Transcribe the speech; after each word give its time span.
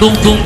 Tum 0.00 0.14
tum. 0.14 0.38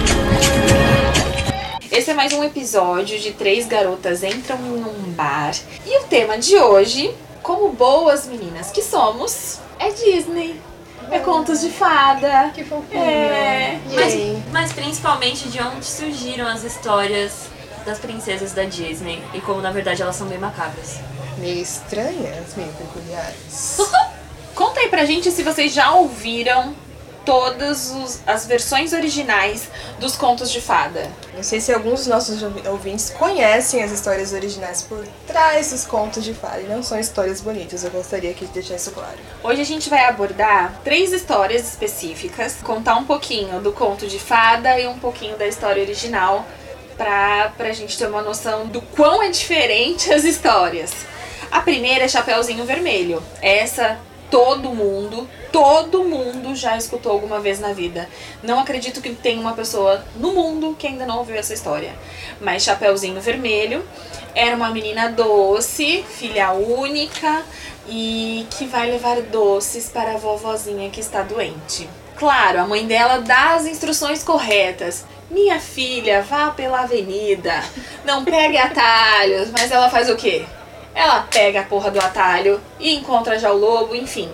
Esse 1.92 2.10
é 2.10 2.14
mais 2.14 2.32
um 2.32 2.42
episódio 2.42 3.20
de 3.20 3.30
Três 3.30 3.68
Garotas 3.68 4.24
Entram 4.24 4.58
num 4.58 5.12
Bar. 5.12 5.54
E 5.86 6.00
o 6.00 6.08
tema 6.08 6.36
de 6.36 6.56
hoje, 6.56 7.14
como 7.40 7.70
boas 7.70 8.26
meninas 8.26 8.72
que 8.72 8.82
somos, 8.82 9.60
é 9.78 9.90
Disney. 9.90 10.60
É 11.08 11.20
contos 11.20 11.60
de 11.60 11.70
fada. 11.70 12.50
Que 12.52 12.64
fofinho. 12.64 13.00
É. 13.00 13.78
Mas, 13.94 14.14
mas 14.50 14.72
principalmente 14.72 15.48
de 15.48 15.62
onde 15.62 15.84
surgiram 15.84 16.48
as 16.48 16.64
histórias 16.64 17.46
das 17.86 18.00
princesas 18.00 18.52
da 18.52 18.64
Disney 18.64 19.22
e 19.32 19.40
como 19.40 19.60
na 19.60 19.70
verdade 19.70 20.02
elas 20.02 20.16
são 20.16 20.26
bem 20.26 20.38
macabras. 20.38 20.98
Meio 21.38 21.62
estranhas, 21.62 22.56
meio 22.56 22.72
peculiares. 22.72 23.78
Conta 24.52 24.80
aí 24.80 24.88
pra 24.88 25.04
gente 25.04 25.30
se 25.30 25.44
vocês 25.44 25.72
já 25.72 25.92
ouviram 25.92 26.74
todas 27.24 27.90
os- 27.90 28.20
as 28.26 28.46
versões 28.46 28.92
originais 28.92 29.68
dos 29.98 30.16
contos 30.16 30.50
de 30.50 30.60
fada. 30.60 31.10
Não 31.34 31.42
sei 31.42 31.60
se 31.60 31.72
alguns 31.72 32.00
dos 32.00 32.06
nossos 32.08 32.42
ouvi- 32.42 32.66
ouvintes 32.68 33.10
conhecem 33.10 33.82
as 33.82 33.90
histórias 33.90 34.32
originais 34.32 34.82
por 34.82 35.04
trás 35.26 35.70
dos 35.70 35.84
contos 35.84 36.22
de 36.22 36.34
fada. 36.34 36.60
E 36.60 36.64
não 36.64 36.82
são 36.82 36.98
histórias 36.98 37.40
bonitas, 37.40 37.82
eu 37.84 37.90
gostaria 37.90 38.30
aqui 38.30 38.46
de 38.46 38.52
deixar 38.52 38.76
isso 38.76 38.90
claro. 38.92 39.16
Hoje 39.42 39.60
a 39.60 39.64
gente 39.64 39.88
vai 39.88 40.04
abordar 40.06 40.80
três 40.84 41.12
histórias 41.12 41.62
específicas, 41.68 42.56
contar 42.62 42.96
um 42.96 43.04
pouquinho 43.04 43.60
do 43.60 43.72
conto 43.72 44.06
de 44.06 44.18
fada 44.18 44.78
e 44.78 44.86
um 44.86 44.98
pouquinho 44.98 45.36
da 45.36 45.46
história 45.46 45.82
original, 45.82 46.44
pra, 46.96 47.52
pra 47.56 47.72
gente 47.72 47.98
ter 47.98 48.06
uma 48.06 48.22
noção 48.22 48.66
do 48.66 48.80
quão 48.80 49.22
é 49.22 49.28
diferente 49.30 50.10
as 50.14 50.24
histórias. 50.24 50.92
A 51.50 51.60
primeira 51.60 52.04
é 52.04 52.08
Chapeuzinho 52.08 52.64
Vermelho. 52.64 53.22
Essa 53.40 53.96
todo 54.30 54.70
mundo, 54.70 55.28
todo 55.52 56.04
mundo 56.04 56.54
já 56.54 56.76
escutou 56.76 57.12
alguma 57.12 57.40
vez 57.40 57.60
na 57.60 57.72
vida. 57.72 58.08
Não 58.42 58.58
acredito 58.58 59.00
que 59.00 59.14
tenha 59.14 59.40
uma 59.40 59.52
pessoa 59.52 60.04
no 60.16 60.32
mundo 60.32 60.76
que 60.78 60.86
ainda 60.86 61.06
não 61.06 61.18
ouviu 61.18 61.36
essa 61.36 61.54
história. 61.54 61.92
Mas 62.40 62.62
Chapeuzinho 62.62 63.20
Vermelho 63.20 63.84
era 64.34 64.56
uma 64.56 64.70
menina 64.70 65.08
doce, 65.08 66.04
filha 66.08 66.52
única 66.52 67.42
e 67.88 68.46
que 68.50 68.66
vai 68.66 68.90
levar 68.90 69.20
doces 69.22 69.88
para 69.88 70.14
a 70.14 70.16
vovozinha 70.16 70.90
que 70.90 71.00
está 71.00 71.22
doente. 71.22 71.88
Claro, 72.16 72.60
a 72.60 72.66
mãe 72.66 72.86
dela 72.86 73.18
dá 73.18 73.54
as 73.54 73.66
instruções 73.66 74.22
corretas. 74.22 75.04
Minha 75.30 75.58
filha, 75.58 76.22
vá 76.22 76.50
pela 76.50 76.80
avenida, 76.80 77.62
não 78.04 78.24
pegue 78.24 78.56
atalhos, 78.56 79.50
mas 79.50 79.70
ela 79.70 79.90
faz 79.90 80.08
o 80.08 80.16
quê? 80.16 80.44
Ela 80.94 81.26
pega 81.30 81.60
a 81.60 81.64
porra 81.64 81.90
do 81.90 81.98
atalho 81.98 82.60
e 82.78 82.94
encontra 82.94 83.38
já 83.38 83.50
o 83.50 83.58
lobo, 83.58 83.94
enfim. 83.94 84.30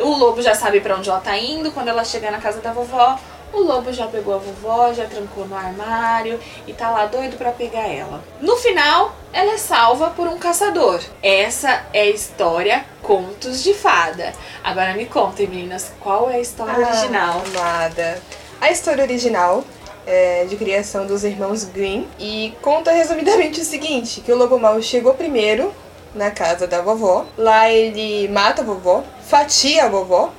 O 0.00 0.16
lobo 0.16 0.40
já 0.40 0.54
sabe 0.54 0.80
pra 0.80 0.96
onde 0.96 1.10
ela 1.10 1.20
tá 1.20 1.36
indo. 1.36 1.72
Quando 1.72 1.88
ela 1.88 2.04
chegar 2.04 2.30
na 2.30 2.38
casa 2.38 2.60
da 2.60 2.72
vovó, 2.72 3.18
o 3.52 3.60
lobo 3.60 3.92
já 3.92 4.06
pegou 4.06 4.34
a 4.34 4.38
vovó, 4.38 4.92
já 4.92 5.04
trancou 5.06 5.46
no 5.46 5.56
armário 5.56 6.38
e 6.66 6.72
tá 6.72 6.90
lá 6.90 7.06
doido 7.06 7.36
pra 7.36 7.50
pegar 7.50 7.86
ela. 7.86 8.22
No 8.40 8.56
final, 8.56 9.12
ela 9.32 9.52
é 9.52 9.58
salva 9.58 10.10
por 10.10 10.28
um 10.28 10.38
caçador. 10.38 11.00
Essa 11.22 11.84
é 11.92 12.02
a 12.02 12.10
história 12.10 12.84
Contos 13.02 13.62
de 13.62 13.74
Fada. 13.74 14.32
Agora 14.62 14.94
me 14.94 15.06
contem, 15.06 15.48
meninas, 15.48 15.92
qual 16.00 16.30
é 16.30 16.36
a 16.36 16.40
história 16.40 16.86
original? 16.86 17.42
Ah, 17.56 17.58
amada. 17.58 18.22
A 18.60 18.70
história 18.70 19.02
original 19.02 19.64
é 20.06 20.44
de 20.44 20.56
criação 20.56 21.06
dos 21.06 21.24
irmãos 21.24 21.64
Grimm 21.64 22.06
e 22.18 22.54
conta 22.62 22.92
resumidamente 22.92 23.60
o 23.60 23.64
seguinte, 23.64 24.20
que 24.20 24.32
o 24.32 24.36
lobo 24.36 24.58
mau 24.58 24.80
chegou 24.80 25.14
primeiro 25.14 25.74
na 26.14 26.30
casa 26.30 26.66
da 26.66 26.80
vovó. 26.82 27.26
Lá 27.36 27.70
ele 27.70 28.28
mata 28.28 28.62
a 28.62 28.64
vovó, 28.64 29.02
fatia 29.26 29.84
a 29.84 29.88
vovó 29.88 30.32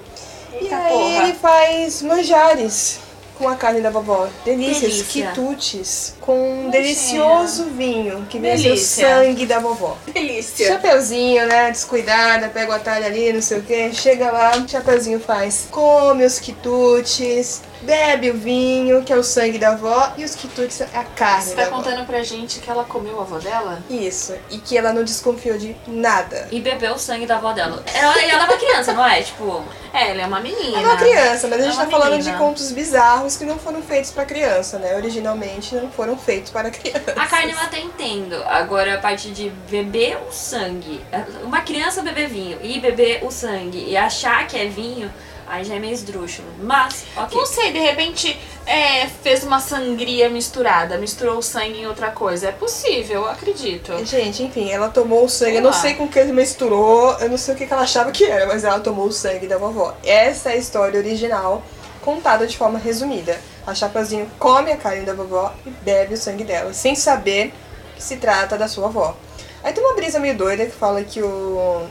e 0.53 0.63
Eita 0.65 0.75
aí 0.75 0.91
porra. 0.93 1.23
ele 1.23 1.33
faz 1.33 2.01
manjares 2.01 2.99
com 3.37 3.47
a 3.49 3.55
carne 3.55 3.81
da 3.81 3.89
vovó. 3.89 4.27
Delícias, 4.45 4.81
Delícia. 4.81 5.27
quitutes, 5.31 6.13
com 6.21 6.33
um 6.33 6.51
Imagina. 6.53 6.71
delicioso 6.71 7.63
vinho 7.75 8.25
que 8.29 8.37
vem 8.37 8.71
o 8.71 8.77
sangue 8.77 9.47
da 9.47 9.57
vovó. 9.57 9.97
Delícia! 10.13 10.67
Chapeuzinho, 10.67 11.47
né? 11.47 11.71
Descuidada, 11.71 12.49
pega 12.49 12.71
o 12.71 12.75
atalho 12.75 13.05
ali, 13.05 13.33
não 13.33 13.41
sei 13.41 13.57
o 13.57 13.63
que. 13.63 13.91
Chega 13.93 14.29
lá, 14.31 14.55
o 14.57 14.69
Chapeuzinho 14.69 15.19
faz. 15.19 15.67
Come 15.71 16.23
os 16.23 16.37
quitutes, 16.39 17.61
bebe 17.81 18.29
o 18.31 18.33
vinho, 18.37 19.03
que 19.03 19.11
é 19.11 19.15
o 19.15 19.23
sangue 19.23 19.57
da 19.57 19.71
avó, 19.71 20.13
e 20.17 20.23
os 20.23 20.35
quitutes 20.35 20.81
é 20.81 20.87
a 20.93 21.03
carne 21.03 21.43
Você 21.45 21.55
da 21.55 21.63
tá 21.63 21.67
avó. 21.67 21.77
contando 21.77 22.05
pra 22.05 22.23
gente 22.23 22.59
que 22.59 22.69
ela 22.69 22.83
comeu 22.83 23.19
a 23.19 23.23
avó 23.23 23.37
dela? 23.39 23.79
Isso. 23.89 24.35
E 24.49 24.57
que 24.57 24.77
ela 24.77 24.93
não 24.93 25.03
desconfiou 25.03 25.57
de 25.57 25.75
nada. 25.87 26.47
E 26.51 26.59
bebeu 26.59 26.93
o 26.93 26.99
sangue 26.99 27.25
da 27.25 27.37
avó 27.37 27.51
dela. 27.53 27.83
Ela, 27.93 28.21
e 28.21 28.29
ela 28.29 28.43
é 28.43 28.45
uma 28.47 28.57
criança, 28.57 28.93
não 28.93 29.05
é? 29.05 29.21
Tipo, 29.21 29.63
É, 29.93 30.11
ela 30.11 30.21
é 30.21 30.25
uma 30.25 30.39
menina. 30.39 30.77
É 30.77 30.81
uma 30.81 30.95
criança, 30.97 31.47
mas 31.47 31.59
a 31.59 31.63
É 31.63 31.65
gente 31.65 31.75
uma 31.75 31.85
tá 31.85 31.91
falando 31.91 32.11
menina. 32.11 32.31
de 32.31 32.37
contos 32.37 32.71
bizarros 32.71 33.35
que 33.35 33.43
não 33.45 33.57
foram 33.59 33.81
feitos 33.81 34.11
pra 34.11 34.23
criança, 34.25 34.77
né? 34.79 34.95
Originalmente 34.95 35.75
não 35.75 35.89
foram 35.91 36.17
feitos 36.17 36.49
para 36.51 36.69
criança. 36.71 37.13
a 37.15 37.25
carne 37.27 37.51
eu 37.51 37.59
até 37.59 37.79
entendo. 37.79 38.41
Agora 38.47 38.95
a 38.95 38.97
parte 38.99 39.29
de 39.31 39.49
beber 39.69 40.17
o 40.27 40.31
sangue. 40.31 41.01
Uma 41.43 41.61
criança 41.61 42.01
beber 42.01 42.27
vinho 42.29 42.57
e 42.61 42.79
beber 42.79 43.23
o 43.25 43.31
sangue 43.31 43.83
e 43.87 43.97
achar 43.97 44.47
que 44.47 44.57
é 44.57 44.65
vinho, 44.67 45.11
aí 45.51 45.66
já 45.66 45.75
é 45.75 45.79
meio 45.79 45.94
esdrúxulo. 45.94 46.47
Mas, 46.63 47.03
ok. 47.16 47.38
Não 47.38 47.45
sei, 47.45 47.73
de 47.73 47.79
repente 47.79 48.39
é, 48.66 49.06
fez 49.07 49.44
uma 49.44 49.59
sangria 49.59 50.29
misturada, 50.29 50.97
misturou 50.97 51.38
o 51.38 51.41
sangue 51.41 51.81
em 51.81 51.88
outra 51.88 52.09
coisa. 52.09 52.47
É 52.47 52.51
possível, 52.53 53.23
eu 53.23 53.29
acredito. 53.29 53.94
Gente, 54.06 54.44
enfim, 54.44 54.72
ela 54.72 54.88
tomou 54.88 55.25
o 55.25 55.29
sangue. 55.29 55.51
Sei 55.51 55.59
eu 55.59 55.63
não 55.63 55.72
lá. 55.72 55.75
sei 55.75 55.95
com 55.95 56.07
que 56.07 56.17
ele 56.17 56.31
misturou, 56.31 57.17
eu 57.19 57.29
não 57.29 57.38
sei 57.38 57.53
o 57.53 57.57
que 57.57 57.67
que 57.67 57.73
ela 57.73 57.81
achava 57.81 58.11
que 58.11 58.23
era, 58.23 58.47
mas 58.47 58.63
ela 58.63 58.79
tomou 58.79 59.07
o 59.07 59.11
sangue 59.11 59.45
da 59.45 59.57
vovó. 59.57 59.94
Essa 60.03 60.51
é 60.51 60.53
a 60.53 60.57
história 60.57 60.97
original, 60.97 61.61
contada 62.01 62.47
de 62.47 62.57
forma 62.57 62.79
resumida. 62.79 63.38
A 63.67 63.75
Chapeuzinho 63.75 64.31
come 64.40 64.72
a 64.72 64.78
carne 64.78 65.06
da 65.06 65.13
vovó 65.13 65.53
e 65.66 65.69
bebe 65.69 66.13
o 66.13 66.17
sangue 66.17 66.45
dela, 66.45 66.73
sem 66.73 66.95
saber 66.95 67.53
que 67.95 68.01
se 68.01 68.16
trata 68.16 68.57
da 68.57 68.67
sua 68.69 68.88
avó. 68.88 69.16
Aí 69.63 69.73
tem 69.73 69.84
uma 69.84 69.94
brisa 69.95 70.17
meio 70.17 70.35
doida 70.35 70.66
que 70.66 70.72
fala 70.72 71.03
que 71.03 71.22
o. 71.22 71.85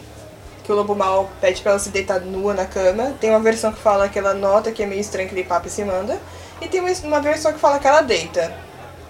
Que 0.65 0.73
o 0.73 0.75
lobo 0.75 0.95
mal 0.95 1.31
pede 1.41 1.63
pra 1.63 1.73
ela 1.73 1.81
se 1.81 1.91
deitar 1.91 2.21
nua 2.21 2.55
na 2.55 2.67
cama. 2.67 3.15
Tem 3.21 3.31
uma 3.31 3.41
versão 3.41 3.73
que 3.73 3.81
fala 3.81 4.09
que 4.09 4.19
ela 4.19 4.35
nota 4.35 4.71
que 4.71 4.83
é 4.83 4.87
meio 4.87 5.01
estranho 5.01 5.27
aquele 5.27 5.45
papo 5.45 5.67
e 5.67 5.71
se 5.71 5.85
manda. 5.85 6.19
E 6.61 6.69
tem 6.69 6.81
uma, 6.81 6.91
uma 7.05 7.21
versão 7.21 7.53
que 7.53 7.59
fala 7.59 7.79
que 7.79 7.87
ela 7.87 8.03
deita 8.03 8.55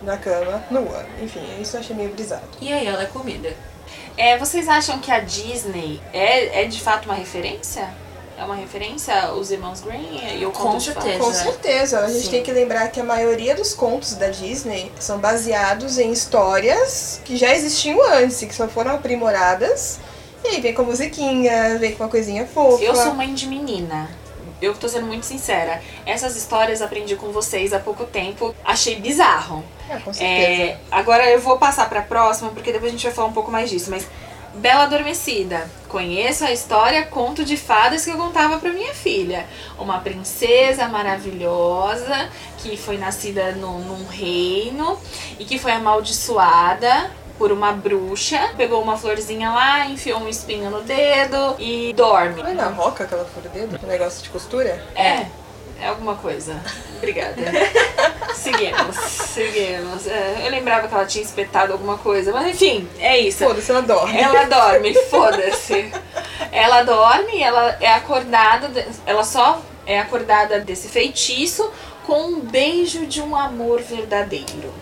na 0.02 0.16
cama, 0.16 0.62
nua. 0.70 1.04
Enfim, 1.20 1.42
isso 1.60 1.76
eu 1.76 1.80
achei 1.80 1.94
meio 1.94 2.10
brisado. 2.10 2.42
E 2.60 2.72
aí 2.72 2.86
ela 2.86 3.02
é 3.02 3.06
comida. 3.06 3.54
É, 4.16 4.38
vocês 4.38 4.68
acham 4.68 4.98
que 4.98 5.10
a 5.10 5.20
Disney 5.20 6.00
é, 6.12 6.62
é 6.62 6.64
de 6.66 6.80
fato 6.80 7.06
uma 7.06 7.14
referência? 7.14 7.88
É 8.38 8.44
uma 8.44 8.54
referência 8.54 9.32
os 9.32 9.50
irmãos 9.50 9.82
Green 9.82 10.18
e 10.38 10.46
o 10.46 10.50
Com 10.50 10.62
Conto 10.62 10.78
de 10.78 10.92
Fada? 10.92 11.02
certeza. 11.06 11.24
Com 11.24 11.34
certeza. 11.34 12.00
A 12.00 12.08
gente 12.08 12.24
Sim. 12.24 12.30
tem 12.30 12.42
que 12.42 12.50
lembrar 12.50 12.88
que 12.88 12.98
a 12.98 13.04
maioria 13.04 13.54
dos 13.54 13.74
contos 13.74 14.14
da 14.14 14.28
Disney 14.28 14.90
são 14.98 15.18
baseados 15.18 15.98
em 15.98 16.10
histórias 16.10 17.20
que 17.22 17.36
já 17.36 17.54
existiam 17.54 18.02
antes 18.14 18.40
e 18.40 18.46
que 18.46 18.54
só 18.54 18.66
foram 18.66 18.94
aprimoradas. 18.94 20.00
E 20.44 20.48
aí 20.48 20.60
vem 20.60 20.74
com 20.74 20.82
musiquinha, 20.82 21.78
vem 21.78 21.94
com 21.94 22.04
uma 22.04 22.10
coisinha 22.10 22.46
fofa. 22.46 22.82
Eu 22.82 22.94
sou 22.94 23.14
mãe 23.14 23.32
de 23.34 23.46
menina. 23.46 24.08
Eu 24.60 24.74
tô 24.74 24.88
sendo 24.88 25.06
muito 25.06 25.24
sincera. 25.24 25.82
Essas 26.04 26.36
histórias 26.36 26.82
aprendi 26.82 27.16
com 27.16 27.32
vocês 27.32 27.72
há 27.72 27.78
pouco 27.78 28.04
tempo. 28.04 28.54
Achei 28.64 28.96
bizarro. 29.00 29.64
Ah, 29.88 29.98
com 30.04 30.12
certeza. 30.12 30.72
É, 30.72 30.78
agora 30.90 31.28
eu 31.30 31.40
vou 31.40 31.58
passar 31.58 31.88
pra 31.88 32.02
próxima, 32.02 32.50
porque 32.50 32.70
depois 32.70 32.90
a 32.90 32.94
gente 32.94 33.04
vai 33.04 33.12
falar 33.12 33.28
um 33.28 33.32
pouco 33.32 33.50
mais 33.50 33.70
disso. 33.70 33.90
Mas 33.90 34.06
Bela 34.54 34.82
Adormecida. 34.82 35.70
Conheço 35.88 36.44
a 36.44 36.52
história 36.52 37.06
Conto 37.06 37.44
de 37.44 37.56
Fadas 37.56 38.04
que 38.04 38.10
eu 38.10 38.16
contava 38.16 38.58
pra 38.58 38.72
minha 38.72 38.92
filha. 38.92 39.46
Uma 39.78 40.00
princesa 40.00 40.88
maravilhosa 40.88 42.28
que 42.58 42.76
foi 42.76 42.98
nascida 42.98 43.52
num, 43.52 43.78
num 43.80 44.06
reino 44.06 44.98
e 45.38 45.44
que 45.44 45.58
foi 45.58 45.72
amaldiçoada 45.72 47.10
por 47.40 47.50
uma 47.50 47.72
bruxa. 47.72 48.50
Pegou 48.54 48.82
uma 48.82 48.98
florzinha 48.98 49.48
lá, 49.50 49.86
enfiou 49.86 50.20
um 50.20 50.28
espinho 50.28 50.68
no 50.68 50.82
dedo 50.82 51.56
e 51.58 51.90
dorme. 51.94 52.42
Não 52.42 52.50
é 52.50 52.52
na 52.52 52.66
roca 52.66 53.06
que 53.06 53.14
ela 53.14 53.24
fura 53.24 53.46
o 53.48 53.48
dedo? 53.48 53.80
Um 53.82 53.88
negócio 53.88 54.22
de 54.22 54.28
costura? 54.28 54.84
É, 54.94 55.24
é 55.80 55.88
alguma 55.88 56.16
coisa. 56.16 56.60
Obrigada. 56.98 57.36
seguimos, 58.36 58.94
seguimos. 58.96 60.06
É, 60.06 60.42
eu 60.44 60.50
lembrava 60.50 60.86
que 60.86 60.92
ela 60.94 61.06
tinha 61.06 61.24
espetado 61.24 61.72
alguma 61.72 61.96
coisa, 61.96 62.30
mas 62.30 62.46
enfim, 62.48 62.86
é 62.98 63.18
isso. 63.18 63.42
Foda-se, 63.42 63.70
ela 63.70 63.80
dorme. 63.80 64.18
Ela 64.20 64.44
dorme, 64.44 64.92
foda-se. 65.08 65.90
Ela 66.52 66.82
dorme, 66.82 67.40
ela 67.42 67.74
é 67.80 67.90
acordada, 67.94 68.68
de- 68.68 68.84
ela 69.06 69.24
só 69.24 69.62
é 69.86 69.98
acordada 69.98 70.60
desse 70.60 70.88
feitiço 70.88 71.70
com 72.06 72.20
um 72.22 72.40
beijo 72.40 73.06
de 73.06 73.22
um 73.22 73.34
amor 73.34 73.80
verdadeiro. 73.80 74.74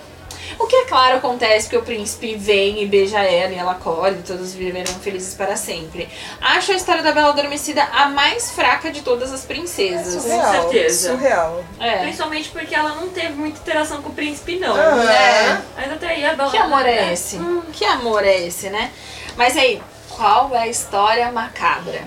O 0.59 0.67
que 0.67 0.75
é 0.75 0.85
claro 0.87 1.19
acontece 1.19 1.67
porque 1.67 1.77
o 1.77 1.83
príncipe 1.83 2.35
vem 2.35 2.83
e 2.83 2.87
beija 2.87 3.21
ela 3.21 3.53
e 3.53 3.57
ela 3.57 3.73
acorda 3.73 4.19
e 4.19 4.23
todos 4.23 4.53
viverão 4.55 4.93
felizes 4.95 5.35
para 5.35 5.55
sempre. 5.57 6.09
Acho 6.41 6.73
a 6.73 6.75
história 6.75 7.03
da 7.03 7.13
Bela 7.13 7.29
Adormecida 7.29 7.85
a 7.85 8.09
mais 8.09 8.51
fraca 8.51 8.91
de 8.91 9.03
todas 9.03 9.33
as 9.33 9.45
princesas. 9.45 10.23
surreal. 10.23 10.53
certeza. 10.53 11.11
Surreal. 11.13 11.65
É. 11.79 11.99
Principalmente 11.99 12.49
porque 12.49 12.75
ela 12.75 12.97
não 12.97 13.09
teve 13.09 13.35
muita 13.35 13.61
interação 13.61 14.03
com 14.03 14.09
o 14.09 14.15
príncipe, 14.15 14.59
não. 14.59 14.75
Aham. 14.75 15.09
É. 15.11 15.63
Mas 15.77 15.93
até 15.93 16.09
aí 16.09 16.25
a 16.25 16.35
Bela. 16.35 16.51
Que 16.51 16.57
amor 16.57 16.85
é 16.85 17.13
esse? 17.13 17.37
Hum, 17.37 17.63
Que 17.73 17.85
amor 17.85 18.25
é 18.25 18.47
esse, 18.47 18.69
né? 18.69 18.91
Mas 19.37 19.57
aí, 19.57 19.81
qual 20.11 20.53
é 20.55 20.59
a 20.63 20.69
história 20.69 21.31
macabra? 21.31 22.03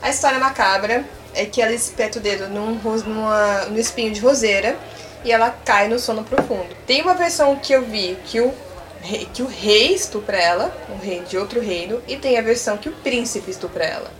A 0.00 0.08
história 0.08 0.38
macabra 0.38 1.04
é 1.34 1.44
que 1.44 1.60
ela 1.60 1.72
espeta 1.72 2.18
o 2.18 2.22
dedo 2.22 2.48
num, 2.48 2.74
numa, 3.04 3.66
no 3.66 3.78
espinho 3.78 4.12
de 4.12 4.20
roseira 4.20 4.78
e 5.24 5.32
ela 5.32 5.50
cai 5.64 5.88
no 5.88 5.98
sono 5.98 6.24
profundo. 6.24 6.68
Tem 6.86 7.02
uma 7.02 7.14
versão 7.14 7.56
que 7.56 7.72
eu 7.72 7.82
vi 7.84 8.16
que 8.26 8.40
o 8.40 8.54
rei, 9.02 9.28
que 9.32 9.42
o 9.42 9.46
rei 9.46 9.94
estupra 9.94 10.36
ela, 10.36 10.72
um 10.94 10.98
rei 10.98 11.20
de 11.20 11.36
outro 11.36 11.60
reino, 11.60 12.02
e 12.08 12.16
tem 12.16 12.38
a 12.38 12.42
versão 12.42 12.76
que 12.76 12.88
o 12.88 12.92
príncipe 12.92 13.50
estupra 13.50 13.84
ela. 13.84 14.10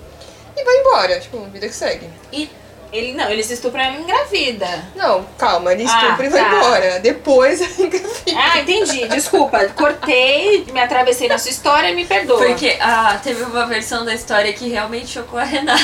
E 0.57 0.65
vai 0.65 0.77
embora, 0.79 1.21
tipo, 1.21 1.39
vida 1.47 1.69
que 1.69 1.75
segue. 1.75 2.09
E 2.33 2.51
ele 2.93 3.13
não, 3.15 3.31
eles 3.31 3.49
estupram 3.51 3.85
ela 3.85 3.97
engravida. 3.97 4.67
Não, 4.97 5.25
calma, 5.39 5.73
ele 5.73 5.87
Ah, 5.89 6.03
estupra 6.05 6.27
e 6.27 6.29
vai 6.29 6.43
tá. 6.43 6.57
embora. 6.57 6.99
Depois 6.99 7.61
ela 7.61 7.71
engravida. 7.87 8.33
Ah, 8.37 8.59
entendi. 8.59 9.07
Desculpa. 9.09 9.65
Cortei, 9.69 10.67
me 10.73 10.81
atravessei 10.81 11.29
na 11.29 11.39
sua 11.39 11.51
história 11.51 11.89
e 11.91 11.95
me 11.95 12.05
perdoa. 12.05 12.45
Porque 12.45 12.77
ah, 12.81 13.19
teve 13.23 13.43
uma 13.45 13.67
versão 13.67 14.05
da 14.05 14.13
história 14.13 14.53
que 14.53 14.69
realmente 14.69 15.07
chocou 15.07 15.39
a 15.39 15.45
Renata. 15.45 15.81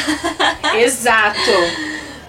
Exato. 0.76 1.38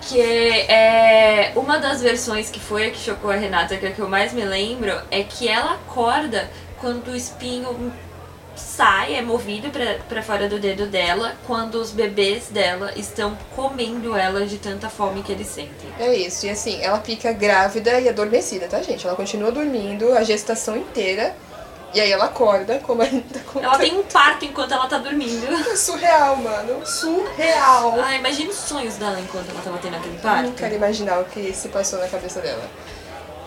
Que 0.01 0.21
é 0.21 1.51
uma 1.55 1.77
das 1.77 2.01
versões 2.01 2.49
que 2.49 2.59
foi 2.59 2.87
a 2.87 2.91
que 2.91 2.97
chocou 2.97 3.29
a 3.29 3.35
Renata, 3.35 3.75
que 3.75 3.85
é 3.85 3.89
a 3.89 3.91
que 3.91 3.99
eu 3.99 4.07
mais 4.07 4.31
me 4.33 4.43
lembro, 4.43 4.91
é 5.11 5.23
que 5.23 5.47
ela 5.47 5.73
acorda 5.73 6.49
quando 6.79 7.09
o 7.09 7.15
espinho 7.15 7.91
sai, 8.55 9.15
é 9.15 9.21
movido 9.21 9.69
pra 10.07 10.23
fora 10.23 10.47
do 10.47 10.59
dedo 10.59 10.87
dela, 10.87 11.35
quando 11.45 11.75
os 11.75 11.91
bebês 11.91 12.47
dela 12.47 12.91
estão 12.95 13.37
comendo 13.55 14.15
ela 14.15 14.45
de 14.45 14.57
tanta 14.57 14.89
fome 14.89 15.21
que 15.21 15.31
eles 15.31 15.47
sentem. 15.47 15.89
É 15.99 16.15
isso, 16.15 16.45
e 16.45 16.49
assim, 16.49 16.81
ela 16.81 16.99
fica 17.01 17.31
grávida 17.31 17.99
e 17.99 18.09
adormecida, 18.09 18.67
tá, 18.67 18.81
gente? 18.81 19.05
Ela 19.05 19.15
continua 19.15 19.51
dormindo 19.51 20.13
a 20.13 20.23
gestação 20.23 20.75
inteira. 20.75 21.35
E 21.93 22.01
aí 22.01 22.11
ela 22.11 22.25
acorda, 22.25 22.79
como 22.79 23.01
a 23.01 23.05
gente 23.05 23.27
tá 23.29 23.39
contando. 23.39 23.63
Ela 23.63 23.77
tem 23.77 23.97
um 23.97 24.03
parto 24.03 24.45
enquanto 24.45 24.73
ela 24.73 24.87
tá 24.87 24.97
dormindo. 24.97 25.47
É 25.71 25.75
surreal, 25.75 26.35
mano. 26.35 26.85
Surreal. 26.85 27.95
Ah, 28.03 28.15
imagina 28.15 28.49
os 28.49 28.57
sonhos 28.57 28.95
dela 28.95 29.19
enquanto 29.19 29.49
ela 29.49 29.61
tava 29.61 29.77
tendo 29.77 29.95
aquele 29.95 30.15
Eu 30.15 30.21
parto. 30.21 30.43
não 30.43 30.51
quero 30.51 30.75
imaginar 30.75 31.19
o 31.19 31.25
que 31.25 31.53
se 31.53 31.69
passou 31.69 31.99
na 31.99 32.07
cabeça 32.07 32.41
dela. 32.41 32.63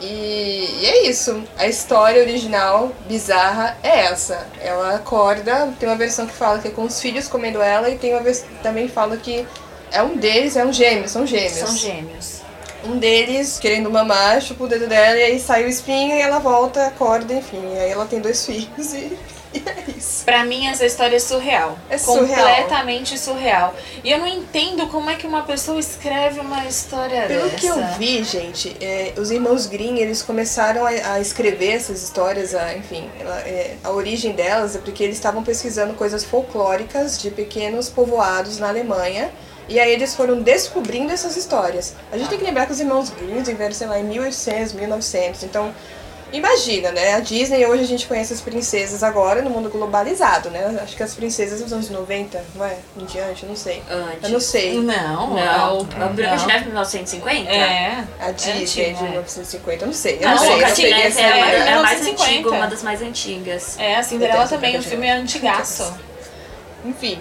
E, 0.01 0.79
e 0.81 0.87
é 0.87 1.07
isso. 1.07 1.45
A 1.59 1.67
história 1.67 2.23
original, 2.23 2.91
bizarra, 3.07 3.77
é 3.83 4.07
essa. 4.07 4.47
Ela 4.59 4.97
acorda, 4.97 5.73
tem 5.79 5.89
uma 5.89 5.97
versão 5.97 6.27
que 6.27 6.33
fala 6.33 6.59
que 6.59 6.69
é 6.69 6.71
com 6.71 6.85
os 6.85 6.99
filhos 6.99 7.29
comendo 7.29 7.61
ela, 7.61 7.91
e 7.91 7.99
tem 7.99 8.15
uma 8.15 8.23
versão 8.23 8.49
que 8.49 8.63
também 8.63 8.89
fala 8.89 9.17
que 9.19 9.47
é 9.93 10.03
um 10.03 10.17
deles, 10.17 10.57
é 10.57 10.65
um 10.65 10.73
gêmeo, 10.73 11.09
são 11.09 11.27
gêmeos. 11.27 11.53
São 11.53 11.77
gêmeos. 11.77 12.40
Um 12.85 12.99
deles 12.99 13.59
querendo 13.59 13.91
mamar, 13.91 14.41
chupa 14.41 14.65
o 14.65 14.69
dedo 14.69 14.87
dela, 14.87 15.17
e 15.19 15.23
aí 15.25 15.41
sai 15.41 15.65
o 15.65 15.69
espinho 15.69 16.17
e 16.17 16.21
ela 16.21 16.39
volta, 16.39 16.87
acorda, 16.87 17.35
enfim. 17.35 17.63
E 17.75 17.79
aí 17.79 17.91
ela 17.91 18.07
tem 18.07 18.21
dois 18.21 18.45
filhos 18.47 18.93
e, 18.95 19.17
e 19.53 19.63
é 19.67 19.85
isso. 19.97 20.25
Pra 20.25 20.45
mim, 20.45 20.67
essa 20.69 20.87
história 20.87 21.17
é 21.17 21.19
surreal. 21.19 21.77
É 21.91 21.99
surreal. 21.99 22.47
Completamente 22.49 23.19
surreal. 23.19 23.75
E 24.05 24.11
eu 24.11 24.19
não 24.19 24.27
entendo 24.27 24.87
como 24.87 25.11
é 25.11 25.17
que 25.17 25.27
uma 25.27 25.43
pessoa 25.43 25.79
escreve 25.79 26.39
uma 26.41 26.65
história 26.67 27.23
Pelo 27.27 27.43
dessa. 27.49 27.57
que 27.57 27.67
eu 27.67 27.85
vi, 27.99 28.23
gente, 28.23 28.77
é, 28.81 29.13
os 29.17 29.31
irmãos 29.31 29.67
Grimm, 29.67 29.99
eles 29.99 30.23
começaram 30.23 30.87
a, 30.87 30.91
a 31.15 31.21
escrever 31.21 31.73
essas 31.73 32.03
histórias, 32.03 32.55
a, 32.55 32.75
enfim, 32.77 33.11
ela- 33.19 33.41
é, 33.41 33.75
a 33.83 33.91
origem 33.91 34.33
delas 34.33 34.77
é 34.77 34.79
porque 34.79 35.03
eles 35.03 35.17
estavam 35.17 35.43
pesquisando 35.43 35.95
coisas 35.95 36.25
folclóricas 36.25 37.19
de 37.19 37.31
pequenos 37.31 37.89
povoados 37.89 38.59
na 38.59 38.69
Alemanha. 38.69 39.31
E 39.71 39.79
aí 39.79 39.93
eles 39.93 40.15
foram 40.17 40.43
descobrindo 40.43 41.13
essas 41.13 41.37
histórias. 41.37 41.95
A 42.13 42.19
gente 42.19 42.29
tem 42.29 42.39
que 42.39 42.45
lembrar 42.45 42.67
que 42.67 42.73
os 42.73 42.81
irmãos 42.81 43.09
Grimm 43.11 43.43
viveram, 43.45 43.73
sei 43.73 43.87
lá, 43.87 43.99
em 44.01 44.03
1800, 44.05 44.73
1900. 44.73 45.45
Então, 45.45 45.73
imagina, 46.33 46.91
né? 46.91 47.15
A 47.15 47.21
Disney, 47.21 47.65
hoje 47.65 47.85
a 47.85 47.87
gente 47.87 48.07
conhece 48.09 48.33
as 48.33 48.41
princesas 48.41 49.05
agora 49.05 49.43
no 49.43 49.49
mundo 49.51 49.71
globalizado, 49.71 50.51
né? 50.51 50.77
Acho 50.83 50.97
que 50.97 51.03
as 51.05 51.15
princesas 51.15 51.61
dos 51.61 51.73
anos 51.73 51.89
90, 51.89 52.45
não 52.57 52.65
é? 52.65 52.79
Em 52.99 53.05
diante, 53.05 53.47
não 53.47 53.55
sei. 53.55 53.81
Antes. 53.89 54.25
Eu 54.25 54.31
não 54.31 54.41
sei. 54.41 54.75
Não, 54.81 55.35
Não, 55.35 55.85
não. 55.85 56.03
a 56.05 56.09
Branca 56.09 56.37
de 56.37 56.47
Neve 56.47 56.65
1950? 56.67 57.51
É. 57.51 58.05
A 58.19 58.31
Disney 58.33 58.53
antigo, 58.63 58.99
de 58.99 59.05
é. 59.05 59.09
1950, 59.09 59.83
eu 59.85 59.87
não 59.87 59.95
sei. 59.95 60.17
Eu 60.17 60.21
Não, 60.23 60.31
não, 60.31 60.39
sei. 60.39 60.57
Branca 60.57 60.73
de 60.75 60.83
Neve 60.91 61.21
é, 61.21 61.25
a- 61.25 61.37
é 61.37 61.75
mais 61.83 62.01
1950. 62.01 62.23
antiga, 62.25 62.51
uma 62.51 62.67
das 62.67 62.83
mais 62.83 63.03
antigas. 63.03 63.79
É, 63.79 63.95
a 63.97 64.03
Cinderela 64.03 64.49
também, 64.49 64.77
o 64.77 64.81
de 64.81 64.89
filme 64.89 65.07
é 65.07 65.13
antigaço. 65.13 65.95
Enfim. 66.85 67.21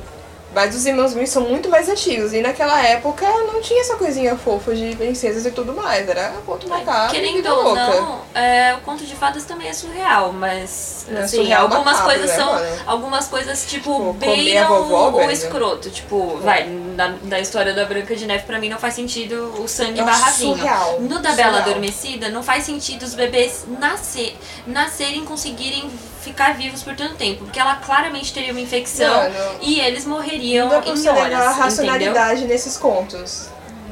Mas 0.53 0.75
os 0.75 0.85
irmãos 0.85 1.13
Grimm 1.13 1.27
são 1.27 1.43
muito 1.43 1.69
mais 1.69 1.87
antigos. 1.87 2.33
E 2.33 2.41
naquela 2.41 2.81
época 2.83 3.25
não 3.27 3.61
tinha 3.61 3.81
essa 3.81 3.95
coisinha 3.95 4.35
fofa 4.35 4.73
de 4.73 4.95
princesas 4.95 5.45
e 5.45 5.51
tudo 5.51 5.73
mais. 5.73 6.07
Era 6.09 6.33
conto 6.45 6.67
macabro 6.67 7.13
Querendo 7.13 7.47
ou 7.47 7.75
não, 7.75 8.21
é, 8.33 8.73
o 8.75 8.81
conto 8.81 9.05
de 9.05 9.15
fadas 9.15 9.43
também 9.45 9.67
é 9.67 9.73
surreal, 9.73 10.33
mas 10.33 11.05
é 11.09 11.19
assim, 11.19 11.37
surreal 11.37 11.63
algumas 11.63 11.85
macabro, 11.85 12.05
coisas 12.05 12.29
né, 12.29 12.35
são. 12.35 12.53
mano? 12.53 12.77
Algumas 12.87 13.27
coisas, 13.27 13.65
tipo, 13.65 13.93
Tipo, 13.93 14.13
bem 14.13 14.63
vovó, 14.65 15.09
o, 15.09 15.11
velho. 15.17 15.31
escroto. 15.31 15.89
Tipo, 15.89 16.37
vai, 16.37 16.67
na, 16.95 17.09
na 17.23 17.39
história 17.39 17.73
da 17.73 17.85
Branca 17.85 18.15
de 18.15 18.25
Neve, 18.25 18.45
pra 18.45 18.59
mim 18.59 18.69
não 18.69 18.77
faz 18.77 18.93
sentido 18.93 19.53
o 19.61 19.67
sangue 19.67 19.99
É 19.99 20.03
barra 20.03 20.31
vinho. 20.31 20.55
surreal, 20.55 20.99
No 21.01 21.19
da 21.19 21.31
Bela 21.33 21.53
surreal. 21.53 21.55
Adormecida, 21.69 22.29
não 22.29 22.43
faz 22.43 22.63
sentido 22.65 23.03
os 23.03 23.13
bebês 23.13 23.65
nascer, 23.79 24.37
nascerem 24.67 25.23
conseguirem 25.25 25.89
ficar 26.21 26.55
vivos 26.55 26.83
por 26.83 26.95
tanto 26.95 27.15
tempo. 27.15 27.45
Porque 27.45 27.59
ela 27.59 27.75
claramente 27.77 28.33
teria 28.33 28.51
uma 28.51 28.61
infecção 28.61 29.13
Mano, 29.13 29.35
e 29.61 29.79
eles 29.79 30.05
morreriam 30.05 30.67
Não 30.67 30.75
em 30.83 30.89
horas. 30.89 31.03
levar 31.03 31.21
a 31.21 31.25
entendeu? 31.25 31.53
racionalidade 31.63 32.45
nesses 32.45 32.77
contos. 32.77 33.47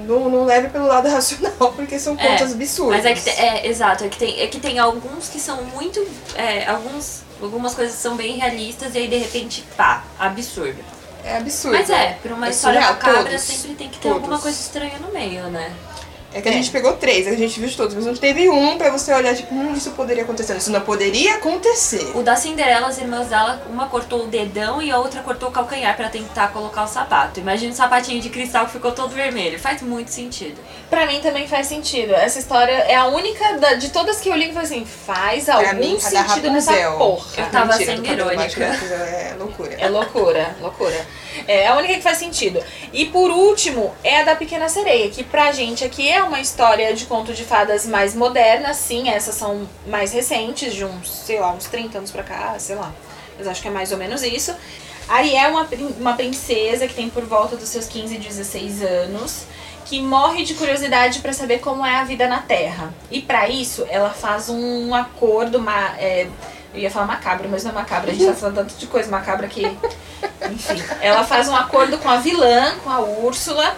Não, 0.06 0.30
não 0.30 0.46
leve 0.46 0.70
pelo 0.70 0.88
lado 0.88 1.10
racional, 1.10 1.74
porque 1.76 2.00
são 2.00 2.16
É, 2.18 2.28
contos 2.38 2.54
absurdos. 2.54 2.96
Mas 2.96 3.06
é 3.06 3.14
que 3.14 3.22
te- 3.22 3.30
é, 3.42 3.68
exato, 3.68 4.04
é 4.06 4.10
que 4.10 4.18
tem, 4.18 4.40
é 4.40 4.48
que 4.48 4.60
tem 4.60 4.80
alguns 4.80 5.28
que 5.28 5.40
são 5.40 5.64
muito. 5.64 6.00
é, 6.36 6.66
alguns, 6.68 7.24
algumas 7.42 7.74
coisas 7.74 7.96
são 7.98 8.16
bem 8.16 8.38
realistas 8.38 8.96
e 8.96 9.00
aí 9.00 9.08
de 9.08 9.18
repente, 9.18 9.66
pá, 9.76 10.04
absurdo. 10.20 10.78
É 11.28 11.38
absurdo. 11.38 11.78
Mas 11.78 11.90
é, 11.90 12.14
pra 12.24 12.34
uma 12.34 12.48
É 12.48 12.50
história 12.52 12.80
surreal, 12.82 12.94
macabra 12.96 13.24
todos, 13.26 13.42
sempre 13.42 13.76
tem 13.76 13.90
que 13.90 13.98
ter 14.00 14.02
todos. 14.10 14.18
alguma 14.18 14.40
coisa 14.40 14.60
estranha 14.60 14.98
no 15.00 15.12
meio, 15.12 15.44
né? 15.50 15.72
É 16.34 16.42
que 16.42 16.50
a 16.50 16.52
É. 16.52 16.56
gente 16.56 16.70
pegou 16.72 16.94
três, 16.94 17.26
a 17.26 17.32
gente 17.36 17.58
viu 17.60 17.70
de 17.70 17.76
todos, 17.76 17.96
mas 17.96 18.06
não 18.06 18.14
teve 18.16 18.50
um 18.50 18.78
pra 18.78 18.90
você 18.92 19.14
olhar, 19.14 19.34
tipo, 19.36 19.56
hum, 19.56 19.74
isso 19.74 19.92
poderia 19.92 20.24
acontecer. 20.24 20.56
Isso 20.58 20.72
não 20.72 20.82
poderia 20.82 21.36
acontecer. 21.36 22.12
O 22.16 22.22
da 22.22 22.36
Cinderela, 22.36 22.88
as 22.88 22.98
irmãs 22.98 23.28
dela, 23.28 23.62
uma 23.70 23.88
cortou 23.88 24.26
o 24.26 24.28
dedão 24.28 24.82
e 24.82 24.92
a 24.92 25.00
outra 25.00 25.22
cortou 25.22 25.50
o 25.50 25.52
calcanhar 25.52 25.96
pra 25.96 26.10
tentar 26.10 26.50
colocar 26.50 26.84
o 26.84 26.88
sapato. 26.88 27.40
Imagina 27.40 27.72
o 27.72 27.76
sapatinho 27.76 28.22
de 28.22 28.30
cristal 28.30 28.66
que 28.66 28.74
ficou 28.74 28.92
todo 28.92 29.10
vermelho. 29.16 29.58
Faz 29.58 29.82
muito 29.82 30.12
sentido. 30.12 30.60
Pra 30.90 31.06
mim 31.06 31.20
também 31.22 31.48
faz 31.48 31.68
sentido. 31.68 32.14
Essa 32.14 32.40
história 32.40 32.72
é 32.74 32.96
a 32.96 33.06
única 33.08 33.58
da- 33.58 33.74
de 33.76 33.90
todas 33.90 34.20
que 34.20 34.30
eu 34.30 34.36
li 34.36 34.50
que 34.50 34.58
assim, 34.60 34.86
faz 34.86 35.46
Pra 35.46 35.56
algum 35.56 35.80
mim, 35.80 36.00
sentido 36.00 36.52
nessa 36.52 36.74
porra. 36.98 37.26
Eu 37.38 37.46
tava 37.50 37.72
Mentira, 37.78 37.96
sendo 37.96 38.06
irônica. 38.08 38.36
Mágico 38.36 38.62
É 38.64 39.36
loucura. 39.40 39.76
É 39.80 39.90
loucura, 39.90 40.56
loucura. 40.62 41.08
É 41.48 41.68
a 41.68 41.76
única 41.76 41.96
que 41.96 42.02
faz 42.02 42.18
sentido. 42.18 42.64
E 42.94 43.06
por 43.06 43.32
último, 43.32 43.94
é 44.04 44.22
a 44.22 44.24
da 44.24 44.36
Pequena 44.36 44.70
Sereia, 44.70 45.10
que 45.10 45.24
pra 45.24 45.52
gente 45.52 45.84
aqui 45.84 46.10
é 46.10 46.24
uma 46.24 46.40
história 46.40 46.94
de 46.94 47.06
conto 47.06 47.34
de 47.34 47.44
fadas 47.44 47.86
mais 47.86 48.16
moderna, 48.16 48.74
sim, 48.74 49.10
essas 49.10 49.36
são 49.36 49.68
mais 49.88 50.14
recentes, 50.14 50.74
de 50.74 50.86
uns, 50.86 51.10
sei 51.10 51.40
lá, 51.40 51.52
uns 51.52 51.66
30 51.66 51.98
anos 51.98 52.12
pra 52.12 52.24
cá, 52.24 52.56
sei 52.58 52.76
lá. 52.76 52.94
Mas 53.38 53.48
acho 53.48 53.62
que 53.62 53.68
é 53.68 53.72
mais 53.72 53.92
ou 53.92 53.98
menos 53.98 54.24
isso. 54.24 54.56
Ariel 55.08 55.46
é 55.46 55.48
uma, 55.48 55.68
uma 56.00 56.14
princesa 56.14 56.88
que 56.88 56.94
tem 56.94 57.10
por 57.10 57.24
volta 57.24 57.56
dos 57.56 57.70
seus 57.70 57.88
15, 57.88 58.18
16 58.18 58.82
anos, 58.82 59.46
que 59.86 60.02
morre 60.02 60.44
de 60.44 60.54
curiosidade 60.54 61.20
pra 61.20 61.32
saber 61.32 61.60
como 61.60 61.86
é 61.86 61.96
a 61.96 62.04
vida 62.04 62.28
na 62.28 62.42
Terra. 62.42 62.94
E 63.10 63.22
pra 63.22 63.48
isso, 63.48 63.86
ela 63.90 64.10
faz 64.10 64.50
um 64.50 64.94
acordo, 64.94 65.60
uma, 65.60 65.96
é, 65.98 66.28
eu 66.74 66.82
ia 66.82 66.92
falar 66.92 67.06
macabro, 67.06 67.48
mas 67.50 67.64
não 67.64 67.72
é 67.72 67.74
macabro, 67.74 68.12
a 68.12 68.14
gente 68.14 68.26
tá 68.26 68.34
falando 68.34 68.56
tanto 68.56 68.76
de 68.76 68.88
coisa 68.88 69.10
macabra 69.10 69.48
que. 69.48 69.64
Enfim, 70.52 70.84
ela 71.02 71.24
faz 71.24 71.48
um 71.48 71.56
acordo 71.56 71.98
com 71.98 72.10
a 72.10 72.18
vilã, 72.18 72.76
com 72.84 72.90
a 72.90 73.00
Úrsula. 73.00 73.76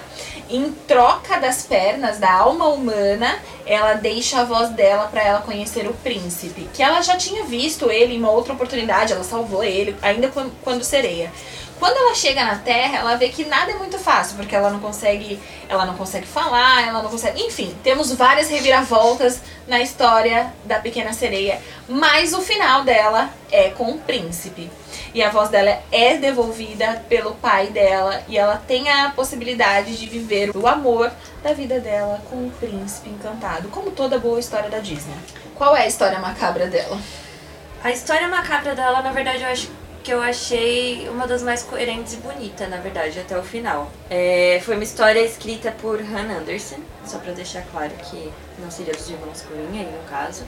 Em 0.49 0.71
troca 0.87 1.39
das 1.39 1.61
pernas, 1.61 2.17
da 2.17 2.31
alma 2.31 2.69
humana, 2.69 3.37
ela 3.67 3.93
deixa 3.93 4.41
a 4.41 4.43
voz 4.43 4.69
dela 4.69 5.07
pra 5.07 5.21
ela 5.21 5.41
conhecer 5.41 5.87
o 5.87 5.93
príncipe. 5.93 6.67
Que 6.73 6.81
ela 6.81 7.03
já 7.03 7.15
tinha 7.15 7.43
visto 7.45 7.91
ele 7.91 8.15
em 8.15 8.17
uma 8.17 8.31
outra 8.31 8.53
oportunidade, 8.53 9.13
ela 9.13 9.23
salvou 9.23 9.63
ele, 9.63 9.95
ainda 10.01 10.31
quando 10.63 10.83
sereia. 10.83 11.31
Quando 11.79 11.95
ela 11.95 12.13
chega 12.13 12.43
na 12.43 12.57
Terra, 12.57 12.97
ela 12.97 13.15
vê 13.15 13.29
que 13.29 13.45
nada 13.45 13.71
é 13.71 13.75
muito 13.75 13.97
fácil, 13.97 14.35
porque 14.35 14.53
ela 14.53 14.69
não 14.69 14.81
consegue, 14.81 15.39
ela 15.69 15.85
não 15.85 15.95
consegue 15.95 16.27
falar, 16.27 16.85
ela 16.85 17.01
não 17.01 17.09
consegue, 17.09 17.41
enfim, 17.41 17.73
temos 17.81 18.11
várias 18.11 18.49
reviravoltas 18.49 19.41
na 19.65 19.79
história 19.79 20.53
da 20.65 20.79
Pequena 20.79 21.13
Sereia, 21.13 21.61
mas 21.87 22.33
o 22.33 22.41
final 22.41 22.83
dela 22.83 23.29
é 23.49 23.69
com 23.69 23.91
o 23.91 23.97
príncipe. 23.99 24.69
E 25.13 25.23
a 25.23 25.29
voz 25.29 25.49
dela 25.49 25.79
é 25.89 26.17
devolvida 26.17 27.03
pelo 27.07 27.33
pai 27.35 27.67
dela 27.67 28.21
e 28.27 28.37
ela 28.37 28.61
tem 28.67 28.89
a 28.89 29.09
possibilidade 29.11 29.97
de 29.97 30.05
viver 30.05 30.55
o 30.55 30.67
amor 30.67 31.09
da 31.41 31.53
vida 31.53 31.79
dela 31.79 32.21
com 32.29 32.47
o 32.47 32.51
príncipe 32.51 33.09
encantado, 33.09 33.69
como 33.69 33.91
toda 33.91 34.19
boa 34.19 34.39
história 34.39 34.69
da 34.69 34.79
Disney. 34.79 35.15
Qual 35.55 35.75
é 35.75 35.83
a 35.83 35.87
história 35.87 36.19
macabra 36.19 36.67
dela? 36.67 36.99
A 37.81 37.91
história 37.91 38.27
macabra 38.27 38.75
dela, 38.75 39.01
na 39.01 39.11
verdade, 39.11 39.41
eu 39.41 39.49
acho 39.49 39.78
que 40.03 40.11
eu 40.13 40.21
achei 40.21 41.07
uma 41.09 41.27
das 41.27 41.41
mais 41.43 41.61
coerentes 41.63 42.13
e 42.13 42.17
bonitas, 42.17 42.69
na 42.69 42.77
verdade, 42.77 43.19
até 43.19 43.37
o 43.37 43.43
final. 43.43 43.91
É, 44.09 44.61
foi 44.63 44.75
uma 44.75 44.83
história 44.83 45.19
escrita 45.19 45.71
por 45.81 45.99
Han 45.99 46.37
Anderson, 46.39 46.77
só 47.05 47.17
pra 47.19 47.33
deixar 47.33 47.63
claro 47.71 47.91
que 48.09 48.31
não 48.59 48.71
seria 48.71 48.93
dos 48.93 49.09
irmãos 49.09 49.41
Corinha 49.41 49.81
aí 49.85 49.91
no 49.91 50.09
caso. 50.09 50.43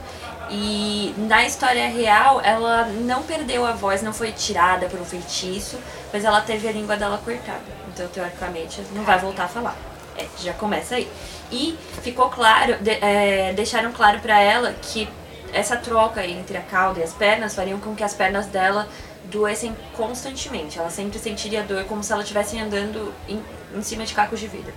E 0.49 1.13
na 1.17 1.45
história 1.45 1.87
real, 1.89 2.41
ela 2.43 2.85
não 2.85 3.23
perdeu 3.23 3.65
a 3.65 3.71
voz, 3.73 4.01
não 4.01 4.13
foi 4.13 4.31
tirada 4.31 4.87
por 4.87 4.99
um 4.99 5.05
feitiço, 5.05 5.77
mas 6.11 6.23
ela 6.25 6.41
teve 6.41 6.67
a 6.67 6.71
língua 6.71 6.95
dela 6.97 7.19
cortada. 7.23 7.61
Então, 7.93 8.07
teoricamente, 8.07 8.81
não 8.93 9.03
vai 9.03 9.19
voltar 9.19 9.45
a 9.45 9.47
falar. 9.49 9.75
É, 10.17 10.25
já 10.39 10.53
começa 10.53 10.95
aí. 10.95 11.09
E 11.51 11.77
ficou 12.01 12.29
claro, 12.29 12.77
de- 12.81 12.91
é, 13.01 13.53
deixaram 13.53 13.91
claro 13.91 14.19
pra 14.19 14.39
ela 14.39 14.73
que 14.81 15.07
essa 15.53 15.75
troca 15.75 16.25
entre 16.25 16.57
a 16.57 16.61
cauda 16.61 17.01
e 17.01 17.03
as 17.03 17.13
pernas 17.13 17.53
fariam 17.53 17.77
com 17.79 17.93
que 17.93 18.03
as 18.03 18.13
pernas 18.13 18.45
dela 18.45 18.87
doessem 19.31 19.75
constantemente. 19.95 20.77
Ela 20.77 20.89
sempre 20.89 21.17
sentiria 21.17 21.63
dor 21.63 21.85
como 21.85 22.03
se 22.03 22.11
ela 22.11 22.21
estivesse 22.21 22.59
andando 22.59 23.13
em, 23.27 23.41
em 23.73 23.81
cima 23.81 24.05
de 24.05 24.13
cacos 24.13 24.39
de 24.39 24.47
vidro. 24.47 24.73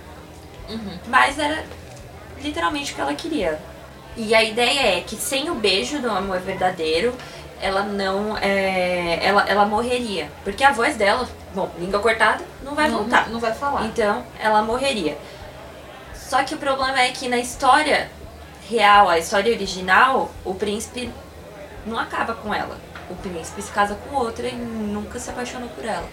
Mas 1.07 1.37
era 1.37 1.63
literalmente 2.41 2.91
o 2.91 2.95
que 2.95 3.01
ela 3.01 3.13
queria. 3.13 3.59
E 4.15 4.33
a 4.33 4.41
ideia 4.41 4.97
é 4.97 5.01
que 5.01 5.15
sem 5.15 5.49
o 5.49 5.55
beijo 5.55 5.99
do 5.99 6.09
amor 6.09 6.39
verdadeiro, 6.39 7.13
ela 7.61 7.83
não. 7.83 8.37
é, 8.37 9.19
ela, 9.21 9.47
ela 9.47 9.65
morreria. 9.65 10.29
Porque 10.43 10.63
a 10.63 10.71
voz 10.71 10.95
dela, 10.95 11.27
bom, 11.53 11.69
língua 11.77 11.99
cortada, 11.99 12.43
não 12.63 12.73
vai 12.73 12.89
não, 12.89 12.99
voltar. 12.99 13.29
não 13.29 13.39
vai 13.39 13.53
falar. 13.53 13.85
Então, 13.85 14.25
ela 14.39 14.61
morreria. 14.61 15.17
Só 16.13 16.43
que 16.43 16.55
o 16.55 16.57
problema 16.57 16.99
é 16.99 17.11
que 17.11 17.27
na 17.27 17.37
história 17.37 18.09
real, 18.69 19.09
a 19.09 19.19
história 19.19 19.53
original, 19.53 20.31
o 20.43 20.55
príncipe 20.55 21.11
não 21.85 21.99
acaba 21.99 22.33
com 22.33 22.53
ela. 22.53 22.77
O 23.09 23.15
príncipe 23.15 23.61
se 23.61 23.71
casa 23.71 23.95
com 23.95 24.15
outra 24.15 24.47
e 24.47 24.55
nunca 24.55 25.19
se 25.19 25.29
apaixonou 25.29 25.69
por 25.69 25.85
ela. 25.85 26.07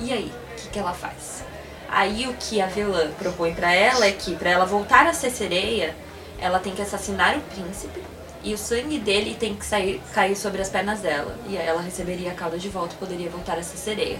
E 0.00 0.12
aí, 0.12 0.32
o 0.52 0.56
que, 0.56 0.68
que 0.68 0.78
ela 0.78 0.92
faz? 0.92 1.44
Aí 1.88 2.26
o 2.26 2.34
que 2.34 2.60
a 2.60 2.66
vilã 2.66 3.10
propõe 3.12 3.54
pra 3.54 3.72
ela 3.72 4.06
é 4.06 4.12
que 4.12 4.34
pra 4.34 4.50
ela 4.50 4.64
voltar 4.64 5.06
a 5.06 5.12
ser 5.12 5.30
sereia, 5.30 5.94
ela 6.40 6.58
tem 6.58 6.74
que 6.74 6.82
assassinar 6.82 7.36
o 7.36 7.40
príncipe 7.40 8.02
e 8.42 8.52
o 8.52 8.58
sangue 8.58 8.98
dele 8.98 9.34
tem 9.34 9.54
que 9.54 9.64
sair, 9.64 10.02
cair 10.12 10.36
sobre 10.36 10.60
as 10.60 10.68
pernas 10.68 11.00
dela. 11.00 11.34
E 11.48 11.56
aí 11.56 11.66
ela 11.66 11.80
receberia 11.80 12.32
a 12.32 12.34
cauda 12.34 12.58
de 12.58 12.68
volta 12.68 12.94
e 12.94 12.98
poderia 12.98 13.30
voltar 13.30 13.58
a 13.58 13.62
ser 13.62 13.78
sereia. 13.78 14.18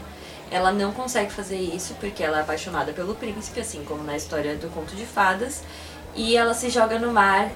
Ela 0.50 0.72
não 0.72 0.92
consegue 0.92 1.32
fazer 1.32 1.58
isso 1.58 1.94
porque 2.00 2.22
ela 2.22 2.38
é 2.38 2.40
apaixonada 2.40 2.92
pelo 2.92 3.14
príncipe, 3.14 3.60
assim 3.60 3.84
como 3.84 4.02
na 4.02 4.16
história 4.16 4.56
do 4.56 4.68
conto 4.72 4.94
de 4.94 5.04
fadas. 5.04 5.62
E 6.14 6.36
ela 6.36 6.54
se 6.54 6.70
joga 6.70 6.98
no 6.98 7.12
mar 7.12 7.50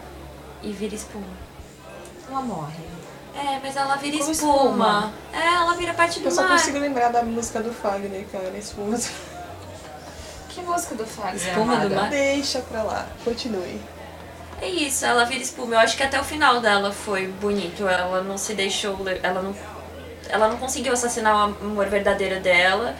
e 0.63 0.73
vira 0.73 0.95
espuma. 0.95 1.25
Ela 2.29 2.43
morre. 2.43 2.98
É, 3.39 3.61
mas 3.63 3.77
ela 3.77 3.97
vira 3.97 4.17
espuma. 4.17 4.33
espuma. 4.33 5.13
É, 5.33 5.55
ela 5.55 5.75
vira 5.75 5.95
parte 5.95 6.21
do 6.21 6.27
Eu 6.27 6.31
só 6.33 6.43
mar. 6.43 6.51
consigo 6.53 6.79
lembrar 6.79 7.11
da 7.11 7.23
música 7.23 7.61
do 7.63 7.73
Fagner, 7.73 8.27
cara, 8.33 8.57
esposa. 8.59 9.11
Que 10.49 10.61
música 10.63 10.95
do 10.97 11.07
Fagner? 11.07 11.37
Espuma 11.37 11.77
do 11.77 11.87
amada? 11.87 11.95
mar. 12.03 12.11
Deixa 12.11 12.61
pra 12.61 12.83
lá, 12.83 13.07
continue. 13.25 13.81
É 14.61 14.67
isso, 14.69 15.05
ela 15.07 15.25
vira 15.25 15.41
espuma. 15.41 15.75
Eu 15.75 15.79
acho 15.79 15.97
que 15.97 16.03
até 16.03 16.21
o 16.21 16.25
final 16.25 16.61
dela 16.61 16.93
foi 16.93 17.29
bonito. 17.29 17.87
Ela 17.87 18.23
não 18.23 18.37
se 18.37 18.55
deixou. 18.55 18.99
Ela 19.23 19.41
não, 19.41 19.55
ela 20.29 20.49
não 20.49 20.57
conseguiu 20.57 20.93
assassinar 20.93 21.33
o 21.37 21.65
amor 21.65 21.87
verdadeiro 21.87 22.41
dela. 22.41 22.97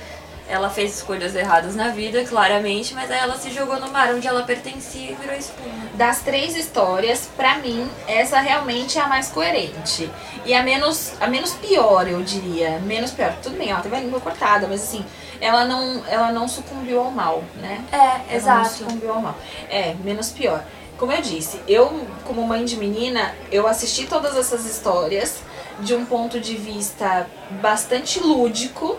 Ela 0.49 0.71
fez 0.71 0.97
escolhas 0.97 1.35
erradas 1.35 1.77
na 1.77 1.89
vida, 1.89 2.25
claramente, 2.25 2.95
mas 2.95 3.11
aí 3.11 3.19
ela 3.19 3.37
se 3.37 3.51
jogou 3.51 3.79
no 3.79 3.91
mar 3.91 4.15
onde 4.15 4.27
ela 4.27 4.43
pertencia 4.45 5.11
e 5.11 5.15
virou 5.15 5.37
espuma. 5.37 5.87
Das 5.95 6.23
três 6.23 6.57
histórias, 6.57 7.29
pra 7.37 7.59
mim, 7.59 7.89
essa 8.07 8.41
realmente 8.41 8.99
é 8.99 9.03
a 9.03 9.07
mais 9.07 9.29
coerente. 9.29 10.11
E 10.47 10.55
a 10.55 10.63
menos, 10.63 11.13
a 11.21 11.27
menos 11.27 11.53
pior, 11.53 12.09
eu 12.09 12.23
diria. 12.23 12.79
Menos 12.81 13.11
pior. 13.11 13.35
Tudo 13.43 13.59
bem, 13.59 13.71
ela 13.71 13.81
teve 13.81 13.95
a 13.97 14.01
língua 14.01 14.21
cortada, 14.21 14.67
mas 14.67 14.83
assim, 14.83 15.05
ela 15.41 15.65
não, 15.67 16.03
ela 16.07 16.33
não 16.33 16.49
sucumbiu 16.49 17.01
ao 17.01 17.11
mal, 17.11 17.45
né? 17.57 17.85
É, 17.93 18.37
Ela 18.37 18.59
não 18.59 18.65
sucumbiu 18.65 19.13
ao 19.13 19.21
mal. 19.21 19.37
É, 19.69 19.95
menos 20.03 20.31
pior. 20.31 20.65
Como 20.97 21.13
eu 21.13 21.23
disse, 21.23 21.61
eu, 21.69 22.07
como 22.25 22.45
mãe 22.45 22.65
de 22.65 22.77
menina, 22.77 23.35
eu 23.53 23.69
assisti 23.69 24.07
todas 24.07 24.37
essas 24.37 24.65
histórias 24.65 25.43
de 25.79 25.95
um 25.95 26.05
ponto 26.05 26.41
de 26.41 26.57
vista 26.57 27.29
bastante 27.63 28.19
lúdico, 28.19 28.99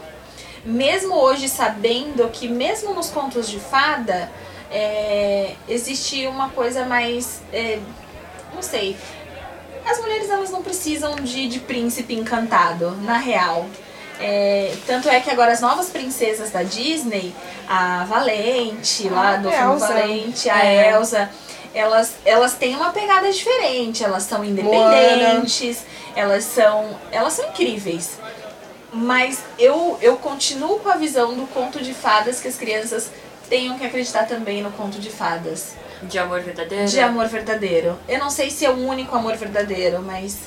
mesmo 0.66 1.16
hoje 1.16 1.48
sabendo 1.50 2.30
que 2.30 2.48
mesmo 2.48 2.94
nos 2.94 3.10
contos 3.10 3.50
de 3.50 3.60
fada 3.60 4.32
é, 4.72 5.56
existe 5.68 6.28
uma 6.28 6.50
coisa 6.50 6.86
mais, 6.86 7.42
é, 7.52 7.80
não 8.54 8.62
sei, 8.62 8.96
as 9.86 10.00
mulheres 10.00 10.30
elas 10.30 10.52
não 10.52 10.62
precisam 10.62 11.16
de, 11.16 11.48
de 11.48 11.60
príncipe 11.60 12.14
encantado, 12.14 12.92
na 13.02 13.18
real. 13.18 13.66
É, 14.22 14.76
tanto 14.86 15.10
é 15.10 15.20
que 15.22 15.30
agora 15.30 15.54
as 15.54 15.62
novas 15.62 15.90
princesas 15.90 16.52
da 16.52 16.62
Disney, 16.62 17.34
a 17.68 18.04
Valente, 18.04 19.08
lá 19.08 19.38
do 19.38 19.48
A 19.48 19.52
filme. 19.52 19.80
Valente, 19.80 20.50
a 20.50 20.66
É. 20.66 20.92
Elsa, 20.92 21.30
elas, 21.74 22.16
elas 22.26 22.54
têm 22.56 22.76
uma 22.76 22.92
pegada 22.92 23.32
diferente, 23.32 24.04
elas 24.04 24.24
são 24.24 24.44
independentes, 24.44 25.86
elas 26.16 26.44
são. 26.44 27.00
Elas 27.12 27.34
são 27.34 27.48
incríveis. 27.48 28.20
Mas 28.92 29.44
eu, 29.58 29.98
eu 30.02 30.18
continuo 30.18 30.80
com 30.80 30.90
a 30.90 30.96
visão 30.96 31.36
do 31.36 31.46
conto 31.48 31.82
de 31.82 31.94
fadas 31.94 32.40
que 32.40 32.48
as 32.48 32.56
crianças 32.56 33.12
tenham 33.50 33.78
que 33.78 33.86
acreditar 33.86 34.26
também 34.26 34.62
no 34.62 34.72
conto 34.72 35.00
de 35.00 35.10
fadas. 35.10 35.74
De 36.04 36.18
amor 36.18 36.42
verdadeiro. 36.42 36.88
De 36.88 37.00
amor 37.00 37.28
verdadeiro. 37.28 38.00
Eu 38.08 38.20
não 38.20 38.30
sei 38.30 38.50
se 38.50 38.66
é 38.66 38.70
o 38.70 38.78
único 38.88 39.16
amor 39.16 39.36
verdadeiro, 39.36 40.02
mas 40.02 40.38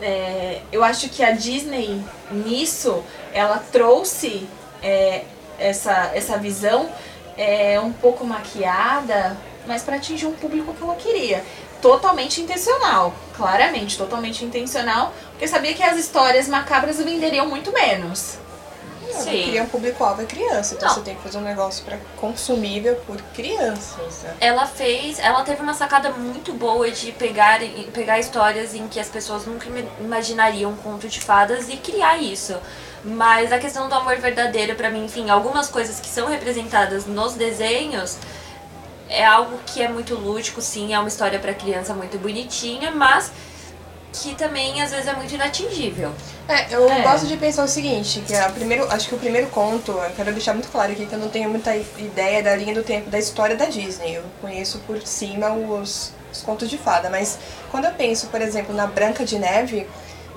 é, 0.00 0.62
eu 0.72 0.82
acho 0.82 1.08
que 1.10 1.22
a 1.22 1.32
Disney 1.32 2.02
nisso 2.30 3.04
ela 3.32 3.62
trouxe 3.70 4.48
é, 4.82 5.24
essa, 5.58 6.10
essa 6.14 6.38
visão 6.38 6.88
é, 7.36 7.78
um 7.78 7.92
pouco 7.92 8.24
maquiada, 8.24 9.36
mas 9.66 9.82
para 9.82 9.96
atingir 9.96 10.26
um 10.26 10.32
público 10.32 10.72
que 10.72 10.82
ela 10.82 10.96
queria. 10.96 11.44
Totalmente 11.82 12.40
intencional, 12.40 13.14
claramente, 13.36 13.96
totalmente 13.96 14.44
intencional, 14.44 15.14
porque 15.40 15.48
sabia 15.48 15.72
que 15.72 15.82
as 15.82 15.96
histórias 15.96 16.46
macabras 16.48 16.98
venderiam 16.98 17.46
muito 17.46 17.72
menos. 17.72 18.34
Não, 19.10 19.20
Sim. 19.22 19.30
Queria 19.44 19.62
um 19.62 19.66
público-alvo 19.66 20.20
é 20.20 20.26
criança, 20.26 20.74
então 20.74 20.86
Não. 20.86 20.94
você 20.94 21.00
tem 21.00 21.14
que 21.16 21.22
fazer 21.22 21.38
um 21.38 21.40
negócio 21.40 21.82
pra 21.82 21.96
consumível 22.18 22.94
por 23.06 23.16
crianças. 23.34 24.20
né? 24.22 24.34
Ela 24.38 24.66
fez, 24.66 25.18
ela 25.18 25.42
teve 25.42 25.62
uma 25.62 25.72
sacada 25.72 26.10
muito 26.10 26.52
boa 26.52 26.90
de 26.90 27.10
pegar, 27.12 27.58
pegar 27.94 28.18
histórias 28.20 28.74
em 28.74 28.86
que 28.86 29.00
as 29.00 29.08
pessoas 29.08 29.46
nunca 29.46 29.66
ima- 29.66 29.88
imaginariam 29.98 30.72
um 30.72 30.76
conto 30.76 31.08
de 31.08 31.18
fadas 31.20 31.70
e 31.70 31.78
criar 31.78 32.18
isso. 32.18 32.54
Mas 33.02 33.50
a 33.50 33.58
questão 33.58 33.88
do 33.88 33.94
amor 33.94 34.16
verdadeiro, 34.18 34.74
pra 34.74 34.90
mim, 34.90 35.06
enfim, 35.06 35.30
algumas 35.30 35.68
coisas 35.68 35.98
que 36.00 36.08
são 36.08 36.26
representadas 36.28 37.06
nos 37.06 37.32
desenhos 37.32 38.18
é 39.08 39.24
algo 39.24 39.58
que 39.64 39.80
é 39.82 39.88
muito 39.88 40.14
lúdico, 40.14 40.60
sim, 40.60 40.92
é 40.92 40.98
uma 40.98 41.08
história 41.08 41.38
pra 41.38 41.54
criança 41.54 41.94
muito 41.94 42.18
bonitinha, 42.18 42.90
mas 42.90 43.32
que 44.12 44.34
também 44.34 44.82
às 44.82 44.90
vezes 44.90 45.06
é 45.06 45.12
muito 45.12 45.34
inatingível. 45.34 46.12
É, 46.48 46.74
eu 46.74 46.90
É. 46.90 47.02
gosto 47.02 47.26
de 47.26 47.36
pensar 47.36 47.64
o 47.64 47.68
seguinte, 47.68 48.22
que 48.26 48.34
a 48.34 48.48
primeiro, 48.48 48.90
acho 48.92 49.08
que 49.08 49.14
o 49.14 49.18
primeiro 49.18 49.46
conto, 49.48 49.92
eu 49.92 50.10
quero 50.16 50.32
deixar 50.32 50.52
muito 50.52 50.68
claro 50.68 50.90
aqui 50.92 51.06
que 51.06 51.12
eu 51.12 51.18
não 51.18 51.28
tenho 51.28 51.48
muita 51.48 51.74
ideia 51.76 52.42
da 52.42 52.54
linha 52.56 52.74
do 52.74 52.82
tempo 52.82 53.08
da 53.08 53.18
história 53.18 53.56
da 53.56 53.66
Disney. 53.66 54.14
Eu 54.16 54.24
conheço 54.40 54.78
por 54.86 55.00
cima 55.06 55.50
os, 55.52 56.12
os 56.32 56.42
contos 56.42 56.68
de 56.68 56.76
fada, 56.76 57.08
mas 57.08 57.38
quando 57.70 57.84
eu 57.84 57.92
penso, 57.92 58.26
por 58.26 58.40
exemplo, 58.42 58.74
na 58.74 58.86
Branca 58.86 59.24
de 59.24 59.38
Neve, 59.38 59.86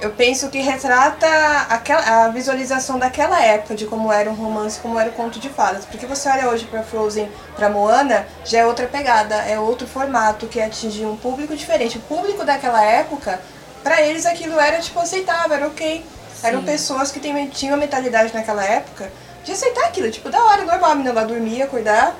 eu 0.01 0.09
penso 0.11 0.49
que 0.49 0.59
retrata 0.59 1.25
aquela, 1.69 2.25
a 2.25 2.27
visualização 2.29 2.99
daquela 2.99 3.41
época 3.41 3.73
de 3.73 3.85
como 3.85 4.11
era 4.11 4.29
um 4.29 4.33
romance, 4.35 4.79
como 4.81 4.99
era 4.99 5.09
o 5.09 5.13
conto 5.13 5.39
de 5.39 5.47
fadas. 5.49 5.85
Porque 5.85 6.05
você 6.05 6.27
olha 6.29 6.49
hoje 6.49 6.65
pra 6.65 6.83
Frozen, 6.83 7.29
pra 7.55 7.69
Moana, 7.69 8.27
já 8.43 8.59
é 8.59 8.65
outra 8.65 8.85
pegada, 8.85 9.35
é 9.35 9.57
outro 9.57 9.87
formato 9.87 10.47
que 10.47 10.59
atinge 10.59 11.05
um 11.05 11.15
público 11.15 11.55
diferente. 11.55 11.97
O 11.99 12.01
público 12.01 12.43
daquela 12.43 12.83
época, 12.83 13.39
pra 13.83 14.01
eles 14.01 14.25
aquilo 14.25 14.59
era 14.59 14.79
tipo 14.79 14.99
aceitável, 14.99 15.55
era 15.57 15.67
ok. 15.67 16.05
Eram 16.41 16.59
Sim. 16.59 16.65
pessoas 16.65 17.11
que 17.11 17.19
tem- 17.19 17.47
tinham 17.47 17.75
a 17.75 17.77
mentalidade 17.77 18.33
naquela 18.33 18.63
época 18.65 19.11
de 19.43 19.51
aceitar 19.51 19.85
aquilo, 19.85 20.09
tipo, 20.11 20.29
da 20.29 20.41
hora, 20.43 20.63
normal, 20.63 20.91
a 20.91 20.95
menina 20.95 21.13
lá 21.13 21.23
dormir, 21.23 21.61
acordar, 21.61 22.15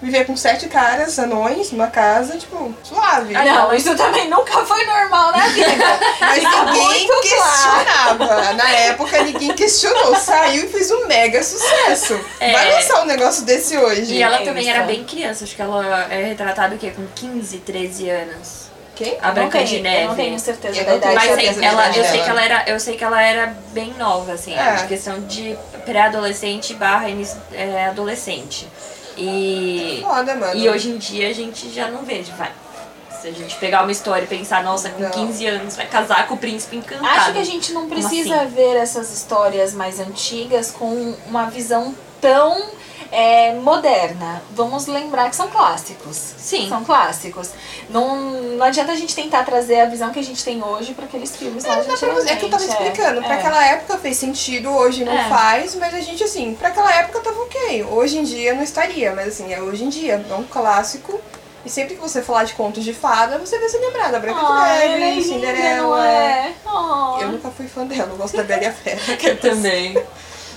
viver 0.00 0.26
com 0.26 0.36
sete 0.36 0.68
caras, 0.68 1.18
anões, 1.18 1.72
numa 1.72 1.86
casa, 1.86 2.36
tipo, 2.36 2.74
suave. 2.82 3.34
Ai, 3.34 3.46
não, 3.48 3.72
isso 3.74 3.94
também 3.96 4.28
nunca 4.28 4.64
foi 4.64 4.84
normal 4.84 5.32
na 5.32 5.46
vida. 5.48 5.68
Mas 6.20 6.34
Fica 6.38 6.64
ninguém 6.64 7.06
muito 7.06 7.20
questionava. 7.22 8.52
Na 8.54 8.70
época 8.70 9.22
ninguém 9.22 9.52
questionou. 9.54 10.14
Saiu 10.16 10.64
e 10.64 10.68
fez 10.68 10.90
um 10.90 11.06
mega 11.06 11.42
sucesso. 11.42 12.18
É. 12.40 12.52
Vai 12.52 12.72
lançar 12.72 13.02
um 13.02 13.06
negócio 13.06 13.42
desse 13.44 13.76
hoje. 13.76 14.14
E 14.14 14.22
ela 14.22 14.36
é 14.40 14.44
também 14.44 14.64
isso. 14.64 14.70
era 14.74 14.84
bem 14.86 15.04
criança, 15.04 15.44
acho 15.44 15.54
que 15.56 15.62
ela 15.62 16.06
é 16.12 16.24
retratada 16.24 16.74
o 16.74 16.78
quê? 16.78 16.92
Com 16.94 17.06
15, 17.14 17.58
13 17.58 18.10
anos. 18.10 18.66
Quem? 18.96 19.16
A 19.22 19.30
Branca 19.30 19.62
de 19.62 19.80
Neve. 19.80 20.02
Eu 20.04 20.08
não 20.08 20.16
tenho 20.16 20.38
certeza 20.40 20.78
Eu 20.80 20.84
da 20.86 20.96
idade. 20.96 21.14
Mas 21.14 21.34
sei- 21.54 21.64
ela, 21.64 21.88
eu 21.96 22.04
sei 22.04 22.22
que 22.22 22.30
ela 22.30 22.42
era, 22.42 22.64
eu 22.66 22.80
sei 22.80 22.96
que 22.96 23.04
ela 23.04 23.22
era 23.22 23.54
bem 23.72 23.92
nova, 23.98 24.32
assim, 24.32 24.54
É. 24.54 24.74
de 24.76 24.86
questão 24.86 25.20
de 25.20 25.56
pré-adolescente 25.84 26.72
barra 26.74 27.06
é, 27.52 27.86
adolescente. 27.86 28.66
E, 29.16 30.00
Foda, 30.02 30.34
mano. 30.34 30.54
e 30.58 30.68
hoje 30.68 30.90
em 30.90 30.98
dia 30.98 31.28
a 31.28 31.32
gente 31.32 31.70
já 31.70 31.88
não 31.88 32.02
vê, 32.02 32.22
vai. 32.36 32.50
Se 33.20 33.28
a 33.28 33.32
gente 33.32 33.56
pegar 33.56 33.82
uma 33.82 33.92
história 33.92 34.24
e 34.24 34.26
pensar, 34.26 34.62
nossa, 34.62 34.90
com 34.90 35.02
Não. 35.02 35.10
15 35.10 35.46
anos 35.46 35.74
vai 35.76 35.86
casar 35.86 36.26
com 36.28 36.34
o 36.34 36.38
príncipe 36.38 36.76
encantado. 36.76 37.06
Acho 37.08 37.32
que 37.32 37.38
a 37.38 37.44
gente 37.44 37.72
não 37.72 37.88
precisa 37.88 38.42
assim? 38.42 38.54
ver 38.54 38.76
essas 38.76 39.10
histórias 39.12 39.72
mais 39.72 39.98
antigas 40.00 40.70
com 40.70 41.14
uma 41.26 41.46
visão 41.50 41.94
tão 42.20 42.62
é, 43.12 43.52
moderna, 43.54 44.42
vamos 44.52 44.86
lembrar 44.86 45.28
que 45.30 45.36
são 45.36 45.48
clássicos. 45.48 46.16
Sim. 46.16 46.68
São 46.68 46.84
clássicos. 46.84 47.50
Não, 47.90 48.16
não 48.56 48.64
adianta 48.66 48.92
a 48.92 48.96
gente 48.96 49.14
tentar 49.14 49.44
trazer 49.44 49.80
a 49.80 49.86
visão 49.86 50.10
que 50.10 50.18
a 50.18 50.24
gente 50.24 50.44
tem 50.44 50.62
hoje 50.62 50.94
para 50.94 51.04
aqueles 51.04 51.34
filmes 51.36 51.64
lá 51.64 51.74
É, 51.78 51.80
de 51.82 51.88
dá 51.88 51.96
pra 51.96 52.08
você- 52.14 52.30
é 52.30 52.36
que 52.36 52.44
eu 52.44 52.50
tava 52.50 52.62
antigamente, 52.62 52.90
explicando. 52.92 53.20
é. 53.20 53.22
Pra 53.24 53.34
aquela 53.36 53.64
época 53.66 53.98
fez 53.98 54.16
sentido, 54.16 54.70
hoje 54.70 55.04
não 55.04 55.12
É. 55.16 55.28
faz, 55.28 55.74
mas 55.76 55.94
a 55.94 56.00
gente, 56.00 56.22
assim, 56.24 56.54
pra 56.54 56.68
aquela 56.68 56.92
época 56.94 57.20
tava 57.20 57.40
ok. 57.42 57.84
Hoje 57.84 58.18
em 58.18 58.24
dia 58.24 58.54
não 58.54 58.62
estaria, 58.62 59.12
mas 59.14 59.28
assim, 59.28 59.52
é 59.52 59.60
hoje 59.60 59.84
em 59.84 59.88
dia. 59.88 60.24
É 60.28 60.34
um 60.34 60.44
clássico. 60.44 61.20
E 61.64 61.68
sempre 61.68 61.96
que 61.96 62.00
você 62.00 62.22
falar 62.22 62.44
de 62.44 62.54
contos 62.54 62.84
de 62.84 62.94
fada, 62.94 63.38
você 63.38 63.58
vai 63.58 63.68
se 63.68 63.76
lembrar 63.78 64.12
da 64.12 64.20
Branca 64.20 64.38
de 64.38 64.52
é 64.84 64.88
Neve, 64.98 65.14
linda, 65.20 65.22
Cinderela. 65.34 66.06
é? 66.08 66.52
Oh. 66.64 67.18
Eu 67.20 67.28
nunca 67.32 67.50
fui 67.50 67.66
fã 67.66 67.84
dela, 67.84 68.10
eu 68.12 68.16
gosto 68.16 68.36
da 68.36 68.44
Bela 68.44 68.62
e 68.62 68.66
a 68.66 68.72
Fera. 68.72 69.00
Eu 69.20 69.36
também. 69.40 69.94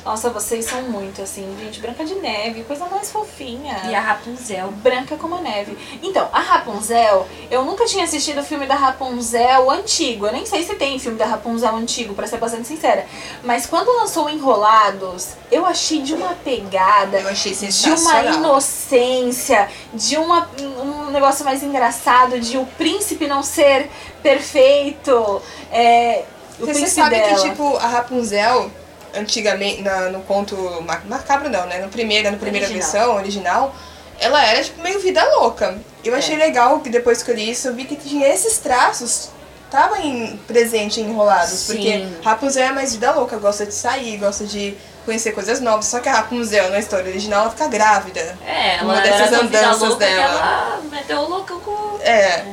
Nossa, 0.06 0.30
vocês 0.30 0.66
são 0.66 0.82
muito 0.84 1.22
assim, 1.22 1.56
gente. 1.60 1.80
Branca 1.80 2.04
de 2.06 2.16
Neve, 2.16 2.64
coisa 2.64 2.86
mais 2.86 3.12
fofinha. 3.12 3.82
E 3.90 3.94
a 3.94 4.00
Rapunzel. 4.00 4.72
Branca 4.72 5.16
como 5.18 5.36
a 5.36 5.42
neve. 5.42 5.78
Então, 6.02 6.28
a 6.32 6.40
Rapunzel, 6.40 7.28
eu 7.52 7.64
nunca 7.64 7.86
tinha 7.86 8.06
assistido 8.06 8.40
o 8.40 8.44
filme 8.44 8.66
da 8.66 8.76
Rapunzel 8.76 9.70
antigo. 9.70 10.26
Eu 10.26 10.32
nem 10.34 10.46
sei 10.46 10.64
se 10.64 10.76
tem 10.76 10.98
filme 11.00 11.18
da 11.18 11.26
Rapunzel 11.26 11.76
antigo, 11.76 12.14
pra 12.14 12.28
ser 12.28 12.38
bastante 12.38 12.68
sincera. 12.68 13.06
Mas 13.44 13.66
quando 13.66 13.96
lançou 13.96 14.30
Enrolados, 14.30 15.30
eu 15.52 15.66
achei 15.66 16.02
de 16.02 16.14
uma 16.14 16.34
pegada, 16.34 17.20
Eu 17.20 17.30
achei 17.30 17.54
de 17.54 17.90
uma 17.92 18.24
inocência, 18.24 19.70
de 19.94 20.18
uma, 20.18 20.50
um 20.62 21.12
negócio 21.12 21.44
mais 21.46 21.62
engraçado, 21.62 22.40
de 22.40 22.58
o 22.58 22.66
príncipe 22.66 23.28
não 23.28 23.44
ser 23.44 23.90
perfeito. 24.24 25.42
É, 25.72 26.24
o 26.60 26.66
Você 26.66 26.74
príncipe 26.74 27.02
sabe 27.02 27.16
dela. 27.16 27.42
que, 27.42 27.50
tipo, 27.50 27.78
a 27.78 27.88
Rapunzel, 27.88 28.72
antigamente, 29.16 29.82
na- 29.82 30.10
no 30.10 30.22
conto 30.22 30.56
ma- 30.86 31.02
macabro 31.08 31.50
não, 31.50 31.66
né? 31.66 31.80
No 31.80 31.90
primeiro, 31.90 32.30
na 32.32 32.38
primeira 32.38 32.68
Original. 32.68 32.92
versão, 32.92 33.16
original, 33.16 33.76
ela 34.20 34.44
era, 34.46 34.64
tipo, 34.64 34.82
meio 34.82 35.00
vida 35.00 35.24
louca. 35.36 35.78
Eu 36.04 36.16
achei 36.16 36.36
legal 36.38 36.80
que 36.82 36.90
depois 36.90 37.24
que 37.24 37.32
eu 37.32 37.36
li 37.36 37.50
isso, 37.52 37.68
eu 37.68 37.74
vi 37.76 37.86
que 37.86 37.96
tinha 37.96 38.28
esses 38.28 38.58
traços, 38.58 39.30
tava 39.72 40.00
em, 40.00 40.38
presente 40.48 41.00
em 41.00 41.06
Enrolados. 41.06 41.52
Sim. 41.60 41.74
Porque 41.74 42.08
Rapunzel 42.24 42.64
é 42.66 42.72
mais 42.72 42.94
vida 42.94 43.12
louca, 43.12 43.38
gosta 43.38 43.66
de 43.66 43.74
sair, 43.74 44.18
gosta 44.18 44.46
de 44.46 44.76
conhecer 45.10 45.32
coisas 45.32 45.60
novas. 45.60 45.86
Só 45.86 46.00
que 46.00 46.08
a 46.10 46.14
Rapunzel, 46.14 46.70
na 46.70 46.80
história 46.80 47.10
original, 47.10 47.42
ela 47.42 47.50
fica 47.52 47.68
grávida. 47.68 48.38
É, 48.46 48.76
ela 48.78 48.84
Uma 48.94 49.02
dessas 49.02 49.34
andanças 49.34 49.80
louca 49.80 50.06
que 50.06 50.12
dela. 50.14 50.24
ela 50.24 50.82
meteu 50.92 51.18
o 51.20 51.30
louco 51.30 51.60
com 51.60 52.00
É. 52.02 52.44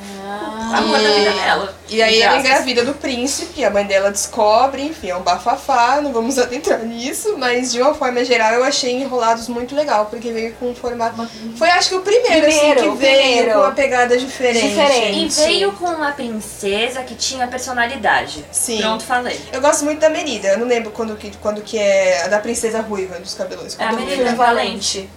a 0.75 0.83
cor 0.83 0.99
da 0.99 1.09
E- 1.09 1.19
vida 1.19 1.31
dela. 1.33 1.77
E 1.89 2.03
aí 2.03 2.21
ela 2.21 2.39
engravida 2.39 2.85
do 2.85 2.95
príncipe, 2.95 3.65
a 3.65 3.71
mãe 3.71 3.85
dela 3.85 4.11
descobre, 4.11 4.83
enfim, 4.83 5.11
é 5.11 5.17
um 5.17 5.21
bafafá, 5.23 6.01
não 6.03 6.13
vamos 6.13 6.37
adentrar 6.41 6.81
nisso, 6.81 7.37
mas 7.39 7.71
de 7.71 7.81
uma 7.81 7.95
forma 7.95 8.25
geral 8.25 8.53
eu 8.55 8.65
achei 8.65 8.93
Enrolados 9.01 9.47
muito 9.49 9.73
legal, 9.77 10.07
porque 10.07 10.33
veio 10.33 10.53
com 10.55 10.71
um 10.71 10.75
formato. 10.75 11.29
Foi 11.57 11.71
acho 11.71 11.91
que 11.91 11.95
o 11.95 12.01
primeiro, 12.01 12.45
assim, 12.47 12.59
Primeiro, 12.59 12.81
que 12.83 12.89
o 12.89 12.95
veio 12.97 13.19
primeiro. 13.23 13.53
com 13.53 13.59
uma 13.61 13.71
pegada 13.73 14.17
diferente. 14.19 14.69
Diferente. 14.69 15.41
E 15.41 15.47
veio 15.47 15.73
com 15.75 15.85
uma 15.87 16.11
princesa 16.11 17.03
que 17.05 17.15
tinha 17.15 17.47
personalidade. 17.47 18.45
Sim. 18.51 18.79
Pronto, 18.81 19.05
falei. 19.05 19.41
Eu 19.53 19.61
gosto 19.61 19.85
muito 19.85 20.01
da 20.01 20.11
Merida, 20.11 20.49
eu 20.49 20.59
não 20.59 20.67
lembro 20.67 20.91
quando 20.91 21.15
que, 21.15 21.31
quando 21.37 21.61
que 21.63 21.79
é 21.79 22.25
a 22.25 22.29
da 22.29 22.41
princesa 22.47 22.81
ruiva 22.81 23.19
dos 23.19 23.35
cabelos. 23.35 23.77
É 23.79 23.85
a 23.85 23.93
Merida. 23.93 24.35
Valente. 24.35 25.09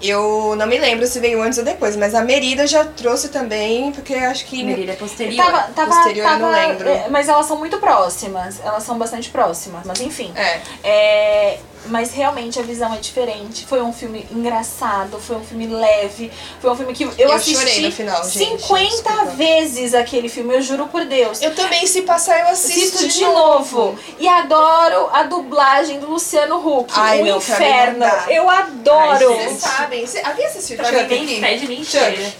Eu 0.00 0.54
não 0.56 0.64
me 0.68 0.78
lembro 0.78 1.04
se 1.08 1.18
veio 1.18 1.42
antes 1.42 1.58
ou 1.58 1.64
depois, 1.64 1.96
mas 1.96 2.14
a 2.14 2.22
Merida 2.22 2.68
já 2.68 2.84
trouxe 2.84 3.30
também, 3.30 3.90
porque 3.90 4.14
acho 4.14 4.44
que. 4.46 4.62
Merida 4.62 4.92
é 4.92 4.94
posterior. 4.94 5.44
Tava, 5.44 5.62
tava, 5.72 5.90
Posterior, 5.92 6.24
eu 6.24 6.38
não 6.38 6.50
tava- 6.52 6.66
lembro. 6.68 6.88
é, 6.88 7.08
Mas 7.08 7.28
elas 7.28 7.46
são 7.46 7.56
muito 7.58 7.78
próximas. 7.78 8.60
Elas 8.64 8.84
são 8.84 8.96
bastante 8.96 9.28
próximas. 9.30 9.82
Mas 9.84 10.00
enfim. 10.00 10.32
É. 10.36 10.60
É, 10.84 11.58
mas 11.86 12.12
realmente 12.12 12.58
a 12.58 12.62
visão 12.62 12.92
é 12.94 12.98
diferente. 12.98 13.64
Foi 13.66 13.80
um 13.80 13.92
filme 13.92 14.26
engraçado, 14.30 15.18
foi 15.18 15.36
um 15.36 15.44
filme 15.44 15.66
leve, 15.66 16.30
foi 16.60 16.70
um 16.70 16.76
filme 16.76 16.92
que 16.92 17.04
eu, 17.04 17.12
Eu 17.18 17.32
assisti 17.32 17.58
chorei 17.58 17.82
no 17.82 17.92
final, 17.92 18.22
gente, 18.24 18.62
50 18.62 18.88
desculpa. 18.88 19.24
vezes 19.32 19.94
aquele 19.94 20.28
filme, 20.28 20.54
eu 20.54 20.62
juro 20.62 20.86
por 20.88 21.04
Deus. 21.04 21.40
Eu 21.40 21.54
também, 21.54 21.86
se 21.86 22.02
passar, 22.02 22.40
eu 22.40 22.48
assisto, 22.48 22.98
Assisto 22.98 23.18
de 23.18 23.24
novo. 23.24 23.98
E 24.18 24.28
adoro 24.28 25.08
a 25.12 25.22
dublagem 25.24 25.98
do 26.00 26.10
Luciano 26.10 26.56
Huck. 26.56 26.92
Ai, 26.94 27.22
o 27.22 27.26
não, 27.26 27.38
inferno. 27.38 28.04
Eu 28.28 28.48
adoro. 28.48 29.32
Ai, 29.32 29.48
Vocês 29.48 29.58
sabem. 29.58 30.06
Cê, 30.06 30.20
alguém 30.24 30.46
assistiu 30.46 30.76
Pra 30.76 30.86
Chuck 30.86 31.08
nem 31.08 31.84
Chuck. 31.84 32.32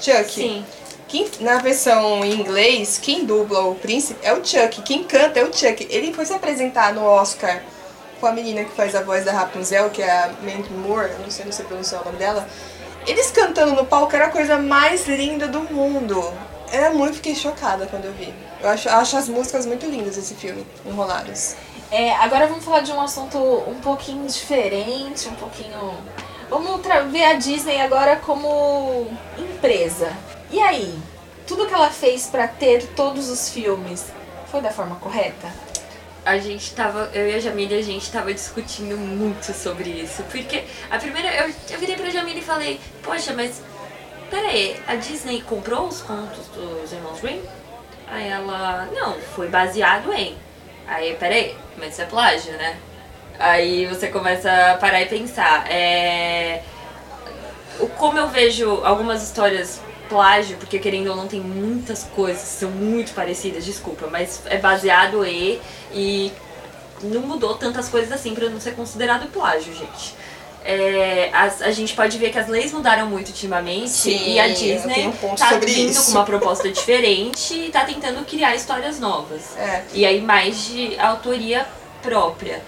Chuck. 0.00 0.32
Sim. 0.32 0.64
Quem, 1.08 1.30
na 1.40 1.58
versão 1.58 2.24
em 2.24 2.32
inglês, 2.32 2.98
quem 3.00 3.26
dubla 3.26 3.60
o 3.66 3.74
príncipe 3.74 4.18
é 4.22 4.32
o 4.32 4.42
Chuck. 4.42 4.80
Quem 4.82 5.04
canta 5.04 5.40
é 5.40 5.44
o 5.44 5.52
Chuck. 5.52 5.86
Ele 5.90 6.12
foi 6.12 6.24
se 6.24 6.32
apresentar 6.32 6.94
no 6.94 7.04
Oscar 7.04 7.62
com 8.22 8.28
a 8.28 8.32
menina 8.32 8.62
que 8.62 8.70
faz 8.70 8.94
a 8.94 9.02
voz 9.02 9.24
da 9.24 9.32
Rapunzel, 9.32 9.90
que 9.90 10.00
é 10.00 10.08
a 10.08 10.30
Mandy 10.42 10.72
Moore, 10.72 11.10
não 11.18 11.28
sei, 11.28 11.44
não 11.44 11.50
sei 11.50 11.64
pronunciar 11.64 12.02
o 12.02 12.04
nome 12.04 12.18
dela. 12.18 12.46
Eles 13.04 13.32
cantando 13.32 13.74
no 13.74 13.84
palco 13.84 14.14
era 14.14 14.26
a 14.26 14.30
coisa 14.30 14.56
mais 14.58 15.08
linda 15.08 15.48
do 15.48 15.62
mundo. 15.62 16.32
Era 16.70 16.90
muito, 16.90 17.16
fiquei 17.16 17.34
chocada 17.34 17.84
quando 17.88 18.04
eu 18.04 18.12
vi. 18.12 18.32
Eu 18.62 18.68
acho, 18.68 18.88
acho 18.88 19.16
as 19.16 19.28
músicas 19.28 19.66
muito 19.66 19.86
lindas 19.86 20.14
desse 20.14 20.34
filme, 20.34 20.64
Enrolados. 20.86 21.56
É, 21.90 22.14
agora 22.14 22.46
vamos 22.46 22.64
falar 22.64 22.82
de 22.82 22.92
um 22.92 23.00
assunto 23.00 23.38
um 23.38 23.80
pouquinho 23.80 24.24
diferente, 24.28 25.28
um 25.28 25.34
pouquinho. 25.34 25.92
Vamos 26.48 26.80
ver 27.10 27.24
a 27.24 27.34
Disney 27.34 27.80
agora 27.80 28.16
como 28.16 29.08
empresa. 29.36 30.12
E 30.48 30.60
aí? 30.60 30.96
Tudo 31.44 31.66
que 31.66 31.74
ela 31.74 31.90
fez 31.90 32.28
pra 32.28 32.46
ter 32.46 32.86
todos 32.94 33.28
os 33.28 33.48
filmes 33.48 34.04
foi 34.46 34.60
da 34.60 34.70
forma 34.70 34.94
correta? 34.94 35.52
A 36.24 36.38
gente 36.38 36.72
tava, 36.74 37.10
eu 37.12 37.28
e 37.28 37.34
a 37.34 37.40
Jamília, 37.40 37.78
a 37.78 37.82
gente 37.82 38.10
tava 38.10 38.32
discutindo 38.32 38.96
muito 38.96 39.52
sobre 39.52 39.90
isso. 39.90 40.22
Porque 40.30 40.64
a 40.90 40.98
primeira, 40.98 41.28
eu, 41.34 41.54
eu 41.70 41.78
virei 41.78 41.96
pra 41.96 42.10
Jamília 42.10 42.40
e 42.40 42.44
falei, 42.44 42.80
poxa, 43.02 43.32
mas 43.34 43.60
peraí, 44.30 44.80
a 44.86 44.94
Disney 44.94 45.42
comprou 45.42 45.88
os 45.88 46.00
contos 46.00 46.46
dos 46.48 46.92
irmãos 46.92 47.20
Grimm? 47.20 47.42
Aí 48.06 48.28
ela, 48.28 48.88
não, 48.94 49.14
foi 49.34 49.48
baseado 49.48 50.12
em. 50.12 50.36
Aí, 50.86 51.14
peraí, 51.14 51.56
mas 51.76 51.92
isso 51.92 52.02
é 52.02 52.04
plágio, 52.06 52.52
né? 52.52 52.76
Aí 53.38 53.86
você 53.86 54.08
começa 54.08 54.72
a 54.72 54.76
parar 54.76 55.02
e 55.02 55.06
pensar. 55.06 55.70
É... 55.70 56.62
Como 57.96 58.18
eu 58.18 58.28
vejo 58.28 58.84
algumas 58.84 59.22
histórias 59.22 59.80
plágio, 60.16 60.56
porque 60.58 60.78
querendo 60.78 61.08
ou 61.08 61.16
não 61.16 61.26
tem 61.26 61.40
muitas 61.40 62.04
coisas 62.14 62.42
que 62.42 62.48
são 62.60 62.70
muito 62.70 63.12
parecidas, 63.14 63.64
desculpa, 63.64 64.06
mas 64.10 64.42
é 64.46 64.58
baseado 64.58 65.24
em 65.24 65.58
e 65.92 66.30
não 67.02 67.22
mudou 67.22 67.54
tantas 67.54 67.88
coisas 67.88 68.12
assim 68.12 68.34
pra 68.34 68.48
não 68.48 68.60
ser 68.60 68.72
considerado 68.76 69.26
plágio, 69.32 69.74
gente. 69.74 70.14
É, 70.64 71.28
as- 71.32 71.60
a 71.60 71.72
gente 71.72 71.92
pode 71.94 72.16
ver 72.18 72.30
que 72.30 72.38
as 72.38 72.46
leis 72.46 72.72
mudaram 72.72 73.06
muito 73.08 73.28
ultimamente 73.30 73.90
Sim, 73.90 74.34
e 74.34 74.38
a 74.38 74.46
Disney 74.46 75.08
um 75.08 75.34
tá 75.34 75.54
vindo 75.54 75.90
isso. 75.90 76.04
com 76.04 76.10
uma 76.12 76.24
proposta 76.24 76.70
diferente 76.70 77.52
e 77.54 77.68
tá 77.70 77.84
tentando 77.84 78.24
criar 78.24 78.54
histórias 78.54 79.00
novas. 79.00 79.56
É. 79.56 79.82
E 79.92 80.06
aí 80.06 80.20
mais 80.20 80.66
de 80.66 80.96
autoria 81.00 81.66
própria. 82.00 82.62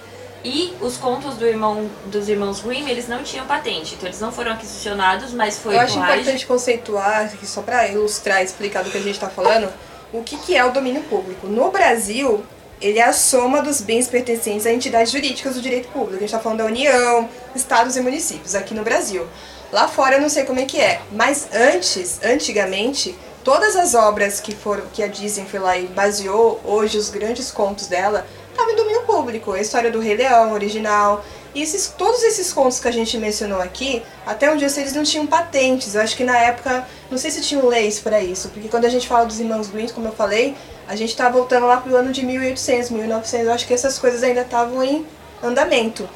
E 0.44 0.74
os 0.82 0.98
contos 0.98 1.36
do 1.36 1.46
irmão, 1.46 1.90
dos 2.06 2.28
irmãos 2.28 2.60
Grimm, 2.60 2.86
eles 2.86 3.08
não 3.08 3.22
tinham 3.22 3.46
patente, 3.46 3.94
então 3.94 4.06
eles 4.06 4.20
não 4.20 4.30
foram 4.30 4.52
aquisicionados, 4.52 5.32
mas 5.32 5.58
foi 5.58 5.74
Eu 5.74 5.80
acho 5.80 5.98
importante 5.98 6.46
conceituar, 6.46 7.32
só 7.44 7.62
para 7.62 7.88
ilustrar 7.88 8.42
e 8.42 8.44
explicar 8.44 8.84
do 8.84 8.90
que 8.90 8.98
a 8.98 9.00
gente 9.00 9.14
está 9.14 9.30
falando, 9.30 9.72
o 10.12 10.22
que, 10.22 10.36
que 10.36 10.54
é 10.54 10.62
o 10.62 10.70
domínio 10.70 11.02
público. 11.04 11.46
No 11.46 11.70
Brasil, 11.70 12.44
ele 12.78 12.98
é 12.98 13.04
a 13.04 13.12
soma 13.14 13.62
dos 13.62 13.80
bens 13.80 14.06
pertencentes 14.06 14.66
a 14.66 14.72
entidades 14.72 15.10
jurídicas 15.10 15.54
do 15.54 15.62
direito 15.62 15.88
público. 15.88 16.16
A 16.16 16.18
gente 16.18 16.26
está 16.26 16.38
falando 16.38 16.58
da 16.58 16.66
União, 16.66 17.26
estados 17.54 17.96
e 17.96 18.00
municípios, 18.02 18.54
aqui 18.54 18.74
no 18.74 18.84
Brasil. 18.84 19.26
Lá 19.72 19.88
fora 19.88 20.16
eu 20.16 20.20
não 20.20 20.28
sei 20.28 20.44
como 20.44 20.60
é 20.60 20.66
que 20.66 20.78
é, 20.78 21.00
mas 21.10 21.48
antes, 21.54 22.20
antigamente, 22.22 23.16
todas 23.42 23.74
as 23.76 23.94
obras 23.94 24.40
que 24.40 24.54
foram 24.54 24.84
que 24.92 25.02
a 25.02 25.08
Disney 25.08 25.46
foi 25.46 25.58
lá 25.58 25.76
e 25.76 25.86
baseou 25.86 26.60
hoje 26.64 26.98
os 26.98 27.08
grandes 27.08 27.50
contos 27.50 27.86
dela, 27.86 28.26
estavam 28.54 28.72
em 28.72 28.76
domínio 28.76 29.02
público. 29.02 29.52
A 29.52 29.60
história 29.60 29.90
do 29.90 30.00
Rei 30.00 30.16
Leão 30.16 30.52
original, 30.52 31.24
e 31.54 31.62
esses, 31.62 31.94
todos 31.96 32.22
esses 32.22 32.52
contos 32.52 32.80
que 32.80 32.88
a 32.88 32.90
gente 32.90 33.16
mencionou 33.18 33.60
aqui, 33.60 34.02
até 34.26 34.50
um 34.50 34.56
dia 34.56 34.68
eles 34.76 34.92
não 34.92 35.04
tinham 35.04 35.26
patentes. 35.26 35.94
Eu 35.94 36.00
acho 36.00 36.16
que 36.16 36.24
na 36.24 36.36
época, 36.36 36.86
não 37.10 37.16
sei 37.18 37.30
se 37.30 37.40
tinham 37.42 37.66
leis 37.66 38.00
para 38.00 38.20
isso, 38.20 38.48
porque 38.48 38.68
quando 38.68 38.86
a 38.86 38.88
gente 38.88 39.06
fala 39.06 39.26
dos 39.26 39.38
irmãos 39.38 39.68
Grimm, 39.68 39.88
como 39.88 40.08
eu 40.08 40.12
falei, 40.12 40.56
a 40.88 40.96
gente 40.96 41.16
tá 41.16 41.28
voltando 41.28 41.66
lá 41.66 41.76
pro 41.76 41.94
ano 41.96 42.12
de 42.12 42.24
1800, 42.24 42.90
1900. 42.90 43.46
Eu 43.46 43.52
acho 43.52 43.66
que 43.66 43.74
essas 43.74 43.98
coisas 43.98 44.22
ainda 44.22 44.40
estavam 44.40 44.82
em 44.82 45.06
andamento. 45.42 46.08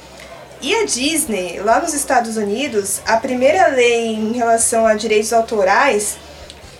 E 0.61 0.75
a 0.75 0.85
Disney, 0.85 1.61
lá 1.61 1.81
nos 1.81 1.95
Estados 1.95 2.37
Unidos, 2.37 3.01
a 3.07 3.17
primeira 3.17 3.69
lei 3.69 4.15
em 4.15 4.33
relação 4.33 4.87
a 4.87 4.95
direitos 4.95 5.33
autorais, 5.33 6.17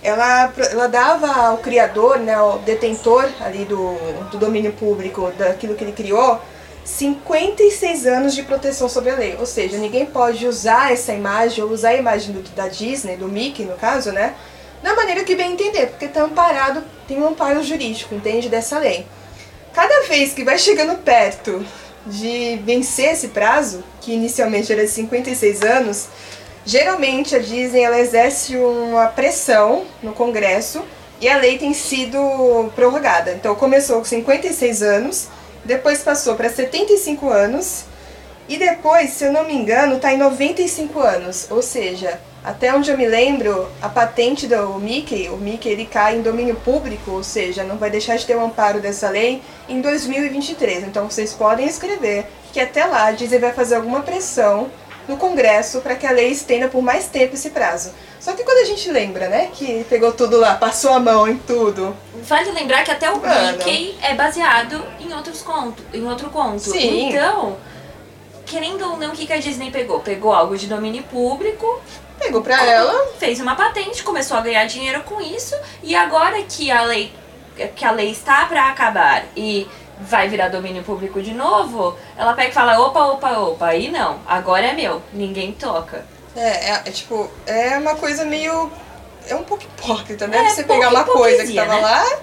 ela, 0.03 0.53
ela 0.71 0.87
dava 0.89 1.27
ao 1.49 1.59
criador, 1.59 2.19
né, 2.19 2.35
ao 2.35 2.59
detentor 2.61 3.29
ali 3.41 3.65
do, 3.65 3.95
do 4.31 4.39
domínio 4.39 4.73
público, 4.73 5.33
daquilo 5.37 5.75
que 5.75 5.85
ele 5.85 5.93
criou, 5.93 6.41
56 6.85 8.07
anos 8.07 8.35
de 8.35 8.43
proteção 8.43 8.89
sobre 8.89 9.11
a 9.11 9.17
lei. 9.17 9.37
Ou 9.39 9.47
seja, 9.47 9.77
ninguém 9.77 10.07
pode 10.07 10.47
usar 10.47 10.93
essa 10.93 11.13
imagem, 11.13 11.63
ou 11.63 11.71
usar 11.71 11.91
a 11.91 11.97
imagem 11.97 12.33
do- 12.33 12.49
da 12.51 12.69
Disney, 12.69 13.17
do 13.17 13.29
Mickey 13.29 13.65
no 13.65 13.77
caso, 13.77 14.11
né? 14.13 14.35
Da 14.83 14.95
maneira 14.95 15.25
que 15.25 15.35
bem 15.35 15.53
entender, 15.53 15.89
porque 15.89 16.07
está 16.07 16.23
amparado, 16.23 16.83
tem 17.07 17.19
um 17.19 17.27
amparo 17.29 17.63
jurídico, 17.63 18.15
entende, 18.15 18.49
dessa 18.49 18.79
lei. 18.79 19.07
Cada 19.75 20.03
vez 20.07 20.33
que 20.33 20.45
vai 20.45 20.57
chegando 20.59 20.97
perto 20.99 21.65
de 22.07 22.61
vencer 22.65 23.13
esse 23.13 23.29
prazo, 23.29 23.83
que 24.01 24.13
inicialmente 24.13 24.73
era 24.73 24.83
de 24.85 24.91
56 24.91 25.63
anos, 25.63 26.07
geralmente 26.69 27.35
a 27.35 27.39
Disney 27.39 27.81
ela 27.81 27.99
exerce 27.99 28.55
uma 28.55 29.07
pressão 29.07 29.87
no 30.03 30.13
Congresso 30.13 30.85
e 31.19 31.27
a 31.27 31.39
lei 31.39 31.57
tem 31.57 31.73
sido 31.73 32.71
prorrogada. 32.77 33.33
Então 33.33 33.55
começou 33.55 33.97
com 33.97 34.05
56 34.05 34.83
anos, 34.83 35.29
depois 35.65 36.03
passou 36.03 36.35
para 36.35 36.51
75 36.51 37.31
anos 37.31 37.85
e 38.47 38.59
depois, 38.59 39.11
se 39.11 39.25
eu 39.25 39.33
não 39.33 39.45
me 39.45 39.55
engano, 39.55 39.97
está 39.97 40.13
em 40.13 40.19
95 40.19 41.01
anos. 41.01 41.47
Ou 41.51 41.63
seja, 41.63 42.21
até 42.45 42.75
onde 42.75 42.91
eu 42.91 42.99
me 42.99 43.07
lembro, 43.07 43.67
a 43.81 43.89
patente 43.89 44.47
do 44.47 44.75
Mickey, 44.75 45.31
o 45.31 45.39
Mickey 45.39 45.71
ele 45.71 45.87
cai 45.87 46.19
em 46.19 46.23
domínio 46.23 46.57
público, 46.57 47.13
ou 47.13 47.25
seja, 47.25 47.65
não 47.65 47.79
vai 47.79 47.89
deixar 47.89 48.17
de 48.17 48.27
ter 48.27 48.37
o 48.37 48.45
amparo 48.45 48.79
dessa 48.79 49.09
lei 49.09 49.43
em 49.71 49.81
2023. 49.81 50.85
Então 50.85 51.11
vocês 51.11 51.33
podem 51.33 51.67
escrever 51.67 52.27
que 52.53 52.61
até 52.61 52.85
lá 52.85 53.07
a 53.07 53.13
Disney 53.13 53.39
vai 53.39 53.55
fazer 53.55 53.77
alguma 53.77 54.03
pressão 54.03 54.69
no 55.09 55.17
Congresso 55.17 55.81
para 55.81 55.97
que 55.97 56.07
a 56.07 56.13
lei 56.13 56.31
estenda 56.31 56.69
por 56.69 56.83
mais 56.83 57.07
tempo 57.07 57.35
esse 57.35 57.51
prazo. 57.51 57.93
Só 58.21 58.33
que 58.33 58.45
quando 58.45 58.59
a 58.59 58.65
gente 58.65 58.91
lembra, 58.91 59.29
né, 59.29 59.51
que 59.55 59.85
pegou 59.85 60.13
tudo 60.13 60.39
lá, 60.39 60.55
passou 60.55 60.93
a 60.93 61.01
mão 61.01 61.27
em 61.27 61.39
tudo. 61.39 61.97
Vale 62.23 62.51
lembrar 62.53 62.85
que 62.85 62.91
até 62.91 63.11
o 63.11 63.21
Mano. 63.21 63.59
Mickey 63.59 63.97
é 64.03 64.15
baseado 64.15 64.85
em 65.01 65.13
outros 65.15 65.41
contos, 65.41 65.85
em 65.93 66.07
outro 66.07 66.29
conto. 66.31 66.61
Sim. 66.61 67.09
Então, 67.09 67.57
querendo 68.45 68.83
ou 68.91 68.97
não, 68.97 69.09
o 69.09 69.13
que 69.13 69.27
que 69.27 69.33
a 69.33 69.39
Disney 69.39 69.71
pegou? 69.71 70.01
Pegou 70.01 70.33
algo 70.33 70.57
de 70.57 70.67
domínio 70.67 71.03
público, 71.05 71.81
Pegou 72.19 72.43
pra 72.43 72.65
ela, 72.65 73.07
fez 73.19 73.41
uma 73.41 73.55
patente, 73.55 74.03
começou 74.03 74.37
a 74.37 74.41
ganhar 74.41 74.65
dinheiro 74.67 75.03
com 75.05 75.21
isso, 75.21 75.55
e 75.83 75.95
agora 75.95 76.43
que 76.43 76.71
a 76.71 76.83
lei 76.83 77.13
que 77.75 77.85
a 77.85 77.91
lei 77.91 78.11
está 78.11 78.45
para 78.47 78.69
acabar 78.69 79.25
e 79.37 79.67
vai 80.01 80.29
virar 80.29 80.49
domínio 80.49 80.83
público 80.83 81.21
de 81.23 81.33
novo, 81.33 81.97
ela 82.17 82.35
pega 82.35 82.51
e 82.51 82.53
fala, 82.53 82.79
opa, 82.81 83.05
opa, 83.07 83.39
opa, 83.39 83.67
aí 83.67 83.91
não, 83.91 84.19
agora 84.27 84.67
é 84.67 84.73
meu, 84.73 85.03
ninguém 85.13 85.53
toca. 85.53 86.05
é, 86.37 86.71
é, 86.71 86.83
é 86.87 86.91
tipo, 86.91 87.29
é 87.47 87.79
uma 87.79 87.97
coisa 87.97 88.25
meio. 88.25 88.71
É 89.29 89.35
um 89.35 89.43
pouco 89.43 89.65
hipócrita, 89.65 90.27
né? 90.27 90.39
É, 90.39 90.49
Você 90.51 90.65
pegar 90.65 90.89
uma 90.89 91.05
coisa 91.05 91.45
que 91.45 91.55
tava 91.55 91.75
né? 91.75 91.81
lá. 91.81 92.19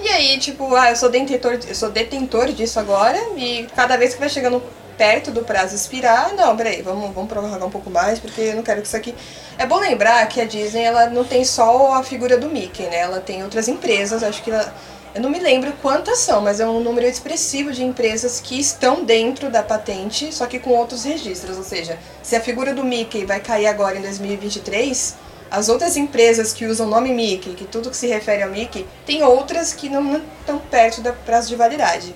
E 0.00 0.08
aí, 0.08 0.38
tipo, 0.38 0.74
ah, 0.74 0.90
eu 0.90 0.96
sou 0.96 1.10
detentor, 1.10 1.58
eu 1.68 1.74
sou 1.74 1.90
detentor 1.90 2.46
disso 2.46 2.80
agora, 2.80 3.18
e 3.36 3.68
cada 3.76 3.96
vez 3.96 4.14
que 4.14 4.20
vai 4.20 4.30
chegando 4.30 4.62
perto 4.96 5.30
do 5.30 5.42
prazo 5.42 5.74
expirar, 5.74 6.34
não, 6.34 6.56
peraí, 6.56 6.82
vamos, 6.82 7.14
vamos 7.14 7.28
prorrogar 7.28 7.64
um 7.64 7.70
pouco 7.70 7.90
mais, 7.90 8.18
porque 8.18 8.40
eu 8.40 8.56
não 8.56 8.62
quero 8.62 8.80
que 8.80 8.86
isso 8.86 8.96
aqui. 8.96 9.14
É 9.58 9.66
bom 9.66 9.78
lembrar 9.78 10.26
que 10.26 10.40
a 10.40 10.44
Disney 10.44 10.82
ela 10.84 11.06
não 11.10 11.22
tem 11.24 11.44
só 11.44 11.94
a 11.94 12.02
figura 12.02 12.36
do 12.38 12.48
Mickey, 12.48 12.84
né? 12.84 12.98
Ela 12.98 13.20
tem 13.20 13.42
outras 13.42 13.68
empresas, 13.68 14.22
acho 14.22 14.42
que 14.42 14.50
ela. 14.50 14.74
Eu 15.12 15.20
não 15.20 15.30
me 15.30 15.40
lembro 15.40 15.72
quantas 15.82 16.18
são, 16.18 16.40
mas 16.40 16.60
é 16.60 16.66
um 16.66 16.80
número 16.80 17.04
expressivo 17.06 17.72
de 17.72 17.82
empresas 17.82 18.38
que 18.38 18.58
estão 18.60 19.04
dentro 19.04 19.50
da 19.50 19.60
patente, 19.62 20.32
só 20.32 20.46
que 20.46 20.60
com 20.60 20.70
outros 20.70 21.02
registros. 21.04 21.56
Ou 21.56 21.64
seja, 21.64 21.98
se 22.22 22.36
a 22.36 22.40
figura 22.40 22.72
do 22.72 22.84
Mickey 22.84 23.24
vai 23.24 23.40
cair 23.40 23.66
agora 23.66 23.98
em 23.98 24.02
2023, 24.02 25.16
as 25.50 25.68
outras 25.68 25.96
empresas 25.96 26.52
que 26.52 26.64
usam 26.64 26.86
o 26.86 26.90
nome 26.90 27.12
Mickey, 27.12 27.54
que 27.54 27.64
tudo 27.64 27.90
que 27.90 27.96
se 27.96 28.06
refere 28.06 28.44
ao 28.44 28.50
Mickey, 28.50 28.86
tem 29.04 29.24
outras 29.24 29.72
que 29.72 29.88
não 29.88 30.22
estão 30.40 30.60
perto 30.60 31.00
do 31.00 31.12
prazo 31.24 31.48
de 31.48 31.56
validade. 31.56 32.14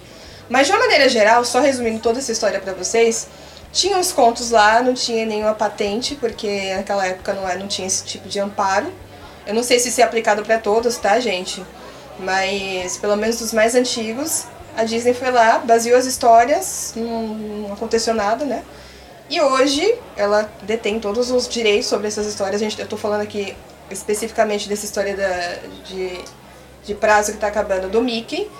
Mas 0.48 0.68
de 0.68 0.72
uma 0.72 0.78
maneira 0.78 1.08
geral, 1.08 1.44
só 1.44 1.58
resumindo 1.58 1.98
toda 1.98 2.20
essa 2.20 2.30
história 2.30 2.60
pra 2.60 2.74
vocês, 2.74 3.26
tinha 3.72 3.98
os 3.98 4.12
contos 4.12 4.52
lá, 4.52 4.80
não 4.80 4.94
tinha 4.94 5.26
nenhuma 5.26 5.54
patente, 5.54 6.14
porque 6.14 6.72
naquela 6.76 7.04
época 7.04 7.32
não, 7.32 7.48
é- 7.48 7.56
não 7.56 7.66
tinha 7.66 7.88
esse 7.88 8.04
tipo 8.04 8.28
de 8.28 8.38
amparo. 8.38 8.92
Eu 9.44 9.52
não 9.52 9.64
sei 9.64 9.80
se 9.80 9.88
isso 9.88 10.00
é 10.00 10.04
aplicado 10.04 10.44
pra 10.44 10.58
todos, 10.58 10.96
tá, 10.96 11.18
gente? 11.18 11.64
Mas 12.18 12.96
pelo 12.96 13.16
menos 13.16 13.38
dos 13.38 13.52
mais 13.52 13.74
antigos, 13.74 14.46
a 14.76 14.84
Disney 14.84 15.14
foi 15.14 15.30
lá, 15.30 15.58
baseou 15.58 15.98
as 15.98 16.06
histórias, 16.06 16.92
não, 16.96 17.28
não 17.28 17.72
aconteceu 17.72 18.14
nada, 18.14 18.44
né? 18.44 18.62
E 19.28 19.40
hoje 19.40 19.98
ela 20.16 20.50
detém 20.62 21.00
todos 21.00 21.30
os 21.30 21.48
direitos 21.48 21.86
sobre 21.88 22.08
essas 22.08 22.26
histórias. 22.26 22.60
A 22.60 22.64
gente, 22.64 22.80
eu 22.80 22.86
tô 22.86 22.96
falando 22.96 23.22
aqui 23.22 23.56
especificamente 23.90 24.68
dessa 24.68 24.84
história 24.84 25.16
da, 25.16 25.58
de, 25.84 26.20
de 26.84 26.94
prazo 26.94 27.32
que 27.32 27.38
tá 27.38 27.48
acabando 27.48 27.88
do 27.88 28.00
Mickey. 28.00 28.50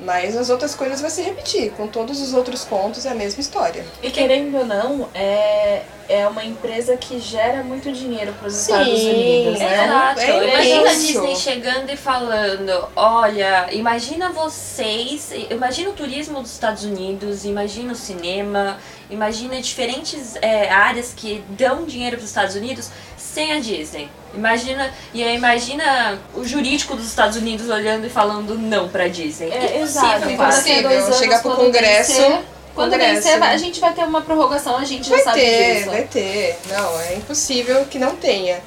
Mas 0.00 0.36
as 0.36 0.50
outras 0.50 0.74
coisas 0.74 1.00
vai 1.00 1.10
se 1.10 1.22
repetir. 1.22 1.70
Com 1.72 1.86
todos 1.86 2.20
os 2.20 2.34
outros 2.34 2.64
contos 2.64 3.06
é 3.06 3.10
a 3.10 3.14
mesma 3.14 3.40
história. 3.40 3.84
E 4.02 4.10
querendo 4.10 4.58
ou 4.58 4.66
não, 4.66 5.08
é, 5.14 5.82
é 6.08 6.26
uma 6.28 6.44
empresa 6.44 6.96
que 6.96 7.18
gera 7.18 7.62
muito 7.62 7.90
dinheiro 7.92 8.32
para 8.38 8.48
os 8.48 8.60
Estados 8.60 8.88
Unidos, 8.88 9.58
né? 9.58 9.84
Exato. 9.84 10.20
É 10.20 10.48
imagina 10.48 10.90
a. 10.90 10.94
Disney 10.94 11.36
chegando 11.36 11.90
e 11.90 11.96
falando, 11.96 12.88
olha, 12.94 13.68
imagina 13.72 14.30
vocês, 14.30 15.30
imagina 15.50 15.90
o 15.90 15.92
turismo 15.92 16.40
dos 16.40 16.52
Estados 16.52 16.84
Unidos, 16.84 17.44
imagina 17.44 17.92
o 17.92 17.96
cinema, 17.96 18.78
imagina 19.10 19.60
diferentes 19.60 20.36
é, 20.42 20.68
áreas 20.70 21.12
que 21.16 21.42
dão 21.50 21.84
dinheiro 21.84 22.16
para 22.16 22.24
os 22.24 22.30
Estados 22.30 22.54
Unidos 22.54 22.90
sem 23.16 23.52
a 23.52 23.58
Disney. 23.60 24.08
Imagina, 24.34 24.92
e 25.12 25.22
aí 25.22 25.36
imagina 25.36 26.18
o 26.34 26.44
jurídico 26.44 26.96
dos 26.96 27.06
Estados 27.06 27.36
Unidos 27.36 27.68
olhando 27.68 28.06
e 28.06 28.10
falando 28.10 28.58
não 28.58 28.88
pra 28.88 29.06
Disney. 29.08 29.50
É, 29.50 29.76
Impossível, 29.76 29.82
exato. 29.82 30.28
E 30.28 30.36
dois 30.36 31.04
Impossível. 31.04 31.12
Chegar 31.14 31.40
pro 31.42 31.50
quando 31.52 31.64
Congresso, 31.66 32.12
vencer- 32.20 32.40
Quando 32.74 32.90
Congresso. 32.92 33.22
vencer, 33.22 33.42
a 33.42 33.56
gente 33.56 33.80
vai 33.80 33.92
ter 33.92 34.02
uma 34.04 34.20
prorrogação, 34.22 34.76
a 34.76 34.84
gente 34.84 35.08
já 35.08 35.14
Vai 35.16 35.24
sabe 35.24 35.40
ter, 35.40 35.74
disso. 35.76 35.90
vai 35.90 36.02
ter. 36.04 36.58
Não, 36.68 37.00
é 37.00 37.14
impossível 37.14 37.84
que 37.86 37.98
não 37.98 38.16
tenha. 38.16 38.60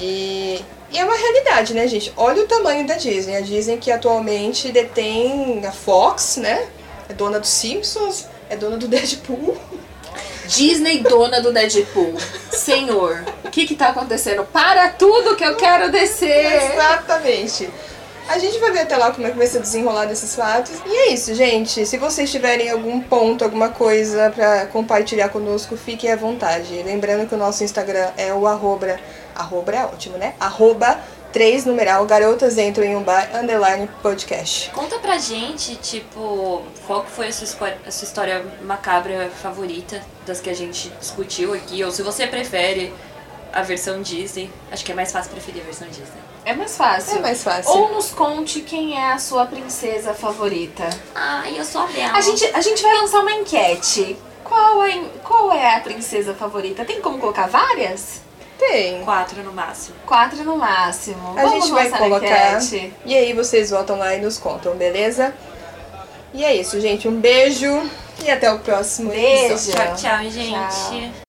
E, 0.00 0.64
e 0.90 0.98
é 0.98 1.04
uma 1.04 1.16
realidade, 1.16 1.74
né, 1.74 1.86
gente? 1.88 2.12
Olha 2.16 2.42
o 2.42 2.46
tamanho 2.46 2.86
da 2.86 2.94
Disney. 2.94 3.36
A 3.36 3.40
Disney 3.40 3.76
que 3.78 3.90
atualmente 3.90 4.70
detém 4.70 5.62
a 5.66 5.72
Fox, 5.72 6.36
né? 6.36 6.68
É 7.08 7.12
dona 7.12 7.40
dos 7.40 7.50
Simpsons, 7.50 8.26
é 8.48 8.56
dona 8.56 8.76
do 8.76 8.86
Deadpool. 8.86 9.56
Disney 10.46 10.98
dona 11.00 11.40
do 11.40 11.52
Deadpool. 11.52 12.14
Senhor, 12.52 13.24
o 13.44 13.50
que 13.50 13.66
que 13.66 13.74
tá 13.74 13.88
acontecendo? 13.88 14.44
Para 14.44 14.88
tudo 14.90 15.36
que 15.36 15.44
eu 15.44 15.56
quero 15.56 15.90
descer. 15.90 16.72
Exatamente. 16.72 17.68
A 18.30 18.38
gente 18.38 18.60
vai 18.60 18.70
ver 18.70 18.82
até 18.82 18.96
lá 18.96 19.10
como 19.10 19.26
é 19.26 19.32
que 19.32 19.36
vai 19.36 19.46
ser 19.48 19.58
desenrolado 19.58 20.12
esses 20.12 20.36
fatos. 20.36 20.80
E 20.86 20.88
é 20.88 21.12
isso, 21.12 21.34
gente. 21.34 21.84
Se 21.84 21.98
vocês 21.98 22.30
tiverem 22.30 22.70
algum 22.70 23.00
ponto, 23.00 23.42
alguma 23.42 23.70
coisa 23.70 24.30
pra 24.30 24.66
compartilhar 24.66 25.30
conosco, 25.30 25.76
fiquem 25.76 26.12
à 26.12 26.14
vontade. 26.14 26.80
Lembrando 26.84 27.28
que 27.28 27.34
o 27.34 27.36
nosso 27.36 27.64
Instagram 27.64 28.08
é 28.16 28.32
o 28.32 28.46
arroba, 28.46 29.00
arroba 29.34 29.72
é 29.72 29.84
ótimo, 29.84 30.16
né? 30.16 30.34
Arroba 30.38 31.00
3 31.32 31.64
numeral 31.64 32.06
garotas 32.06 32.56
entram 32.56 32.84
em 32.84 32.94
um 32.94 33.02
bar 33.02 33.28
underline 33.34 33.90
podcast. 34.00 34.70
Conta 34.70 35.00
pra 35.00 35.18
gente, 35.18 35.74
tipo, 35.74 36.62
qual 36.86 37.04
foi 37.04 37.26
a 37.26 37.32
sua, 37.32 37.74
a 37.84 37.90
sua 37.90 38.06
história 38.06 38.46
macabra 38.62 39.28
favorita 39.42 40.00
das 40.24 40.40
que 40.40 40.48
a 40.48 40.54
gente 40.54 40.88
discutiu 41.00 41.52
aqui, 41.52 41.82
ou 41.82 41.90
se 41.90 42.00
você 42.04 42.28
prefere 42.28 42.94
a 43.52 43.62
versão 43.62 44.00
Disney. 44.00 44.52
Acho 44.70 44.84
que 44.84 44.92
é 44.92 44.94
mais 44.94 45.10
fácil 45.10 45.32
preferir 45.32 45.62
a 45.62 45.64
versão 45.64 45.88
Disney. 45.88 46.29
É 46.50 46.54
mais 46.54 46.76
fácil. 46.76 47.18
É 47.18 47.20
mais 47.20 47.44
fácil. 47.44 47.70
Ou 47.72 47.92
nos 47.92 48.10
conte 48.10 48.60
quem 48.62 48.98
é 48.98 49.12
a 49.12 49.18
sua 49.18 49.46
princesa 49.46 50.12
favorita. 50.12 50.90
Ai, 51.14 51.54
eu 51.56 51.64
sou 51.64 51.82
a 51.82 51.86
Bela. 51.86 52.18
A 52.18 52.20
gente, 52.20 52.44
a 52.46 52.60
gente 52.60 52.82
vai 52.82 52.92
lançar 52.96 53.20
uma 53.20 53.32
enquete. 53.32 54.16
Qual 54.42 54.82
é, 54.82 55.00
qual 55.22 55.52
é 55.52 55.76
a 55.76 55.80
princesa 55.80 56.34
favorita? 56.34 56.84
Tem 56.84 57.00
como 57.00 57.18
colocar 57.18 57.46
várias? 57.46 58.20
Tem. 58.58 59.00
Quatro 59.04 59.44
no 59.44 59.52
máximo. 59.52 59.94
Quatro 60.04 60.42
no 60.42 60.56
máximo. 60.56 61.38
A 61.38 61.42
Vamos 61.42 61.66
gente 61.66 61.70
vai 61.72 61.88
colocar. 61.88 62.60
enquete. 62.60 62.92
E 63.06 63.16
aí 63.16 63.32
vocês 63.32 63.70
votam 63.70 63.96
lá 63.96 64.12
e 64.16 64.20
nos 64.20 64.36
contam, 64.36 64.74
beleza? 64.74 65.32
E 66.34 66.44
é 66.44 66.54
isso, 66.56 66.80
gente. 66.80 67.06
Um 67.06 67.20
beijo 67.20 67.88
e 68.24 68.30
até 68.30 68.52
o 68.52 68.58
próximo 68.58 69.10
Beijo. 69.10 69.54
episódio. 69.54 69.96
Tchau, 69.96 69.96
tchau, 69.96 70.30
gente. 70.30 70.50
Tchau. 70.52 71.10